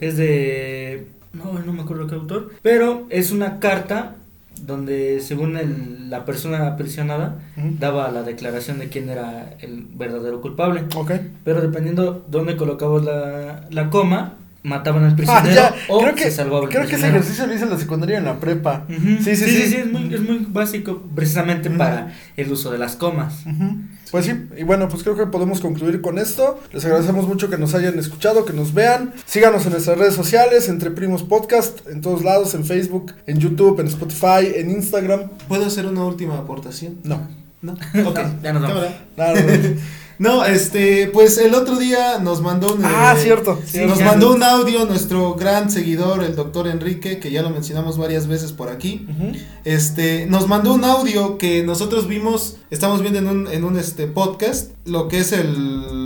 Es 0.00 0.16
de. 0.16 1.06
No, 1.32 1.58
no 1.58 1.72
me 1.74 1.82
acuerdo 1.82 2.06
qué 2.06 2.14
autor. 2.14 2.50
Pero 2.62 3.06
es 3.10 3.30
una 3.32 3.60
carta 3.60 4.16
donde, 4.62 5.20
según 5.20 5.56
el- 5.56 6.10
la 6.10 6.24
persona 6.24 6.66
aprisionada, 6.66 7.36
daba 7.78 8.10
la 8.10 8.22
declaración 8.22 8.78
de 8.78 8.88
quién 8.88 9.08
era 9.10 9.54
el 9.60 9.84
verdadero 9.94 10.40
culpable. 10.40 10.82
Ok. 10.96 11.12
Pero 11.44 11.60
dependiendo 11.60 12.24
dónde 12.28 12.56
colocabas 12.56 13.04
la, 13.04 13.66
la 13.70 13.90
coma, 13.90 14.34
mataban 14.62 15.04
al 15.04 15.12
Ah, 15.12 15.16
prisionero 15.16 15.74
o 15.88 16.00
creo 16.00 16.14
que, 16.14 16.24
se 16.24 16.30
salvaba 16.32 16.64
el 16.64 16.70
creo 16.70 16.86
que 16.86 16.96
ese 16.96 17.08
ejercicio 17.08 17.46
lo 17.46 17.54
hice 17.54 17.64
en 17.64 17.70
la 17.70 17.78
secundaria 17.78 18.18
en 18.18 18.24
la 18.24 18.40
prepa. 18.40 18.84
Ujú. 18.88 19.22
Sí, 19.22 19.36
sí, 19.36 19.44
sí, 19.44 19.62
sí. 19.68 19.76
es, 19.76 19.92
muy, 19.92 20.12
es 20.12 20.20
muy 20.20 20.46
básico 20.48 21.02
precisamente 21.14 21.70
para 21.70 22.12
el 22.36 22.50
uso 22.52 22.70
de 22.70 22.78
las 22.78 22.96
comas. 22.96 23.44
Pues 24.10 24.24
sí, 24.24 24.32
y 24.56 24.62
bueno, 24.62 24.88
pues 24.88 25.02
creo 25.02 25.16
que 25.16 25.26
podemos 25.26 25.60
concluir 25.60 26.00
con 26.00 26.18
esto. 26.18 26.60
Les 26.72 26.84
agradecemos 26.84 27.28
mucho 27.28 27.50
que 27.50 27.58
nos 27.58 27.74
hayan 27.74 27.98
escuchado, 27.98 28.44
que 28.44 28.52
nos 28.52 28.72
vean. 28.72 29.12
Síganos 29.26 29.66
en 29.66 29.72
nuestras 29.72 29.98
redes 29.98 30.14
sociales, 30.14 30.68
Entre 30.68 30.90
Primos 30.90 31.22
Podcast, 31.22 31.86
en 31.88 32.00
todos 32.00 32.24
lados, 32.24 32.54
en 32.54 32.64
Facebook, 32.64 33.12
en 33.26 33.38
YouTube, 33.38 33.80
en 33.80 33.86
Spotify, 33.88 34.52
en 34.54 34.70
Instagram. 34.70 35.28
¿Puedo 35.46 35.66
hacer 35.66 35.86
una 35.86 36.04
última 36.04 36.38
aportación? 36.38 36.98
No, 37.04 37.20
No. 37.62 37.72
Ok. 38.06 38.20
Ya 38.42 38.52
nos 38.52 38.62
vamos. 38.62 38.84
No. 39.16 39.24
No, 40.18 40.44
este, 40.44 41.06
pues 41.12 41.38
el 41.38 41.54
otro 41.54 41.76
día 41.76 42.18
nos 42.18 42.40
mandó 42.42 42.74
un... 42.74 42.84
Ah, 42.84 43.14
eh, 43.16 43.22
cierto. 43.22 43.60
sí, 43.64 43.84
nos 43.86 44.00
mandó 44.00 44.34
un 44.34 44.42
audio 44.42 44.84
nuestro 44.84 45.34
gran 45.34 45.70
seguidor, 45.70 46.24
el 46.24 46.34
doctor 46.34 46.66
Enrique, 46.66 47.20
que 47.20 47.30
ya 47.30 47.42
lo 47.42 47.50
mencionamos 47.50 47.98
varias 47.98 48.26
veces 48.26 48.52
por 48.52 48.68
aquí. 48.68 49.06
Este, 49.64 50.26
nos 50.26 50.48
mandó 50.48 50.74
un 50.74 50.84
audio 50.84 51.38
que 51.38 51.62
nosotros 51.62 52.08
vimos, 52.08 52.56
estamos 52.70 53.00
viendo 53.00 53.20
en 53.20 53.28
un, 53.28 53.46
en 53.46 53.62
un 53.62 53.78
este, 53.78 54.08
podcast, 54.08 54.72
lo 54.84 55.06
que 55.06 55.18
es 55.18 55.30
el... 55.30 55.97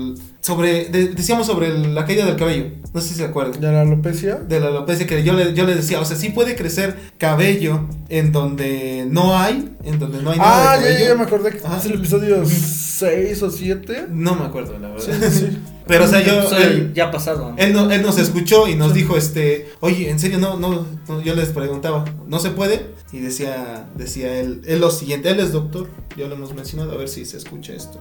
Sobre, 0.43 0.87
de- 0.87 1.09
decíamos 1.11 1.47
sobre 1.47 1.69
el- 1.69 1.95
la 1.95 2.05
caída 2.05 2.27
del 2.27 2.35
cabello, 2.35 2.67
no 2.93 3.01
sé 3.01 3.11
si 3.11 3.15
se 3.15 3.25
acuerdan. 3.25 3.61
¿De 3.61 3.71
la 3.71 3.83
alopecia? 3.83 4.35
De 4.35 4.59
la 4.59 4.67
alopecia 4.69 5.07
que 5.07 5.23
yo 5.23 5.35
le, 5.35 5.55
yo 5.55 5.65
le 5.65 5.77
decía, 5.77 6.01
o 6.01 6.05
sea, 6.05 6.17
sí 6.17 6.31
puede 6.31 6.57
crecer 6.57 6.97
cabello 7.17 7.87
en 8.09 8.33
donde 8.33 9.07
no 9.09 9.39
hay, 9.39 9.77
en 9.85 10.01
donde 10.01 10.21
no 10.21 10.33
hay 10.33 10.39
nada 10.39 10.73
Ah, 10.73 10.77
de 10.79 10.83
ya, 10.83 10.89
cabello. 10.89 10.99
ya, 11.05 11.09
ya 11.11 11.15
me 11.15 11.23
acordé 11.23 11.51
que 11.53 11.59
es 11.59 11.85
el 11.87 11.93
episodio 11.95 12.43
6 12.45 13.41
o 13.41 13.51
7. 13.53 14.07
No 14.11 14.35
me 14.35 14.45
acuerdo, 14.47 14.77
la 14.81 14.89
verdad. 14.89 15.05
Sí, 15.05 15.13
sí, 15.31 15.47
sí. 15.51 15.59
Pero, 15.87 16.05
o 16.05 16.09
sea, 16.09 16.21
yo... 16.23 16.43
Soy 16.49 16.63
él- 16.65 16.93
ya 16.93 17.13
pasado. 17.13 17.55
Él, 17.57 17.73
no- 17.73 17.89
él 17.93 18.03
nos 18.03 18.19
escuchó 18.19 18.67
y 18.67 18.75
nos 18.75 18.95
dijo, 18.95 19.17
este, 19.17 19.69
oye, 19.79 20.11
en 20.11 20.19
serio, 20.19 20.39
no, 20.41 20.59
no, 20.59 20.85
no", 21.09 21.23
yo 21.23 21.37
les 21.37 21.51
preguntaba, 21.51 22.05
¿no 22.27 22.41
se 22.41 22.51
puede? 22.51 22.87
Y 23.13 23.19
decía, 23.21 23.89
decía 23.97 24.35
él, 24.41 24.63
él 24.67 24.81
lo 24.81 24.91
siguiente, 24.91 25.31
él 25.31 25.39
es 25.39 25.53
doctor, 25.53 25.89
ya 26.17 26.27
lo 26.27 26.35
hemos 26.35 26.53
mencionado, 26.53 26.91
a 26.93 26.97
ver 26.97 27.09
si 27.09 27.25
se 27.27 27.37
escucha 27.37 27.75
esto. 27.75 28.01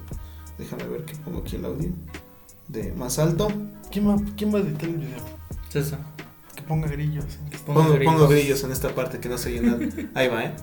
Déjame 0.58 0.84
ver 0.88 1.06
que 1.06 1.16
pongo 1.16 1.40
aquí 1.40 1.56
el 1.56 1.66
audio 1.66 1.90
de 2.72 2.92
más 2.94 3.20
alto. 3.20 3.48
¿Quién 3.92 4.08
va, 4.08 4.16
¿Quién 4.38 4.54
va 4.54 4.60
a 4.60 4.62
editar 4.62 4.90
el 4.90 4.98
video? 4.98 5.20
César, 5.70 6.00
Que 6.56 6.62
ponga 6.64 6.88
grillos. 6.88 7.26
que 7.50 7.58
ponga 7.60 7.82
Pongo, 7.82 7.94
grillos. 7.96 8.14
pongo 8.14 8.28
grillos 8.28 8.64
en 8.64 8.72
esta 8.72 8.94
parte 8.96 9.20
que 9.20 9.30
no 9.30 9.38
se 9.38 9.50
oye 9.50 9.62
nada. 9.62 9.80
Ahí 10.14 10.28
va, 10.28 10.46
¿eh? 10.46 10.54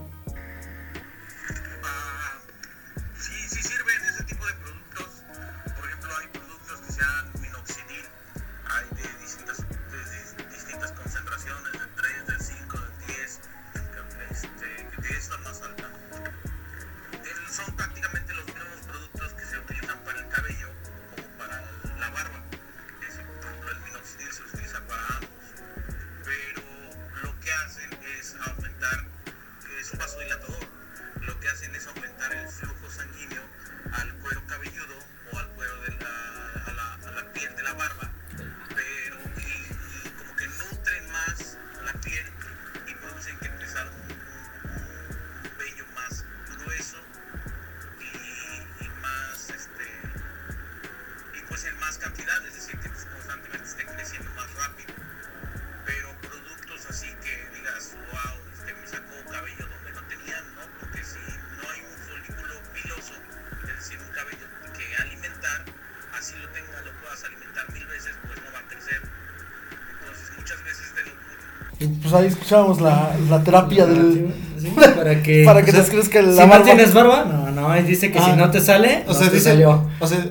Pues 72.11 72.23
ahí 72.23 72.29
escuchábamos 72.29 72.81
la, 72.81 73.17
la 73.29 73.43
terapia 73.43 73.87
del... 73.87 74.33
Sí, 74.61 74.69
para 74.97 75.23
que, 75.23 75.45
Para 75.45 75.65
que 75.65 75.71
o 75.71 75.75
sea, 75.75 75.85
te 75.85 75.91
crezca 75.93 76.21
la 76.21 76.33
si 76.33 76.39
no 76.41 76.47
barba. 76.49 76.65
tienes 76.65 76.93
barba, 76.93 77.25
no, 77.25 77.51
no, 77.53 77.75
él 77.75 77.87
dice 77.87 78.11
que 78.11 78.19
Ah. 78.19 78.31
si 78.33 78.37
no 78.37 78.51
te 78.51 78.61
sale, 78.61 79.05
O 79.07 79.13
no 79.13 79.15
sea, 79.15 79.29
te 79.29 79.37
dice, 79.37 79.51
salió. 79.51 79.89
o 80.01 80.07
sea, 80.07 80.19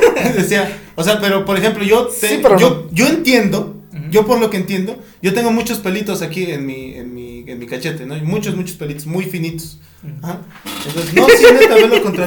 decía, 0.36 0.78
o 0.94 1.02
sea, 1.04 1.20
pero 1.20 1.44
por 1.44 1.58
ejemplo, 1.58 1.84
yo 1.84 2.06
te- 2.06 2.28
Sí, 2.28 2.38
pero 2.42 2.58
yo, 2.58 2.88
yo 2.92 3.06
entiendo, 3.08 3.76
yo 4.10 4.26
por 4.26 4.40
lo 4.40 4.48
que 4.50 4.56
entiendo, 4.56 4.96
yo 5.22 5.34
tengo 5.34 5.52
muchos 5.52 5.78
pelitos 5.78 6.22
aquí 6.22 6.50
en 6.50 6.64
mi 6.66 6.94
en 6.94 7.14
mi 7.14 7.44
en 7.46 7.58
mi 7.58 7.66
cachete, 7.66 8.06
¿no? 8.06 8.16
Y 8.16 8.22
muchos 8.22 8.56
muchos 8.56 8.76
pelitos 8.76 9.06
muy 9.06 9.24
finitos. 9.24 9.78
Ajá. 10.22 10.38
Entonces, 10.86 11.14
no 11.14 11.26
sí 11.28 11.44
neta 11.60 11.74
verlo 11.74 12.02
contra 12.02 12.26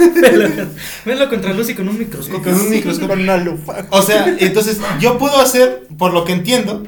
velo 1.04 1.28
contra 1.28 1.52
luz 1.52 1.70
y 1.70 1.74
con 1.74 1.88
un 1.88 1.98
microscopio. 1.98 2.52
con 2.52 2.60
un 2.60 2.70
microscopio. 2.70 3.08
Con 3.08 3.20
una 3.20 3.36
lupa. 3.36 3.86
O 3.90 4.02
sea, 4.02 4.36
entonces 4.38 4.80
yo 5.00 5.18
puedo 5.18 5.40
hacer, 5.40 5.86
por 5.98 6.12
lo 6.12 6.24
que 6.24 6.32
entiendo, 6.32 6.84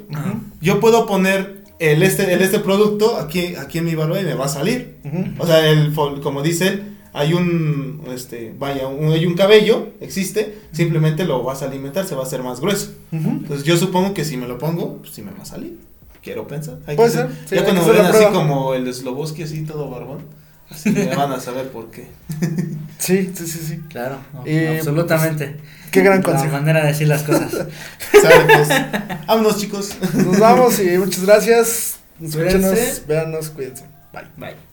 yo 0.61 0.81
puedo 0.81 1.07
poner 1.07 1.63
el 1.79 2.03
este 2.03 2.33
el 2.33 2.43
este 2.43 2.61
producto 2.61 3.17
aquí 3.17 3.57
aquí 3.57 3.79
en 3.79 3.87
mi 3.87 3.95
barba 3.95 4.21
y 4.21 4.25
me 4.25 4.35
va 4.35 4.47
a 4.47 4.49
salir. 4.49 4.97
O 5.39 5.47
sea, 5.47 5.69
el 5.69 5.93
como 6.23 6.43
dice 6.43 6.69
él, 6.69 6.83
hay 7.13 7.35
un 7.35 8.03
este, 8.13 8.55
vaya, 8.59 8.87
un, 8.87 9.13
hay 9.13 9.27
un 9.27 9.35
cabello, 9.35 9.89
existe, 10.01 10.59
simplemente 10.73 11.25
lo 11.25 11.43
vas 11.43 11.63
a 11.63 11.67
alimentar, 11.67 12.07
se 12.07 12.15
va 12.15 12.23
a 12.23 12.27
hacer 12.27 12.43
más 12.43 12.61
grueso. 12.61 12.93
Entonces 13.11 13.65
yo 13.65 13.77
supongo 13.77 14.15
que 14.15 14.25
si 14.25 14.37
me 14.37 14.49
lo 14.49 14.59
pongo, 14.59 14.99
pues 14.99 15.13
sí 15.13 15.23
me 15.23 15.33
va 15.33 15.43
a 15.43 15.47
salir. 15.47 15.79
Quiero 16.23 16.47
pensar. 16.47 16.79
Hay 16.87 16.97
Puede 16.97 17.11
que 17.11 17.17
ser, 17.17 17.31
sí, 17.47 17.55
ya 17.57 17.63
hay 17.63 17.65
cuando 17.65 17.93
ven 17.93 18.07
así 18.07 18.25
como 18.33 18.75
el 18.75 18.93
Sloboski 18.95 19.43
así 19.43 19.65
todo 19.65 19.91
barbón, 19.91 20.21
así 20.73 20.91
me 20.91 21.15
van 21.15 21.33
a 21.33 21.41
saber 21.41 21.69
por 21.69 21.91
qué. 21.91 22.07
Sí, 22.99 23.31
sí, 23.35 23.47
sí, 23.47 23.59
sí. 23.67 23.81
Claro, 23.89 24.19
no, 24.33 24.43
Eh, 24.47 24.77
absolutamente. 24.79 25.57
Qué 25.91 26.03
gran 26.03 26.19
La 26.19 26.23
consejo. 26.25 26.53
manera 26.53 26.81
de 26.83 26.89
decir 26.89 27.09
las 27.09 27.23
cosas. 27.23 27.51
¿Sabe? 28.23 28.45
Pues, 28.47 28.69
vámonos 29.27 29.59
chicos. 29.59 29.97
Nos 30.15 30.39
vamos 30.39 30.79
y 30.81 30.97
muchas 30.99 31.25
gracias. 31.25 31.97
Escúchenos, 32.23 32.71
Cuídense. 32.73 33.03
véanos, 33.09 33.51
cuídense. 33.51 33.85
Bye. 34.13 34.25
Bye. 34.37 34.72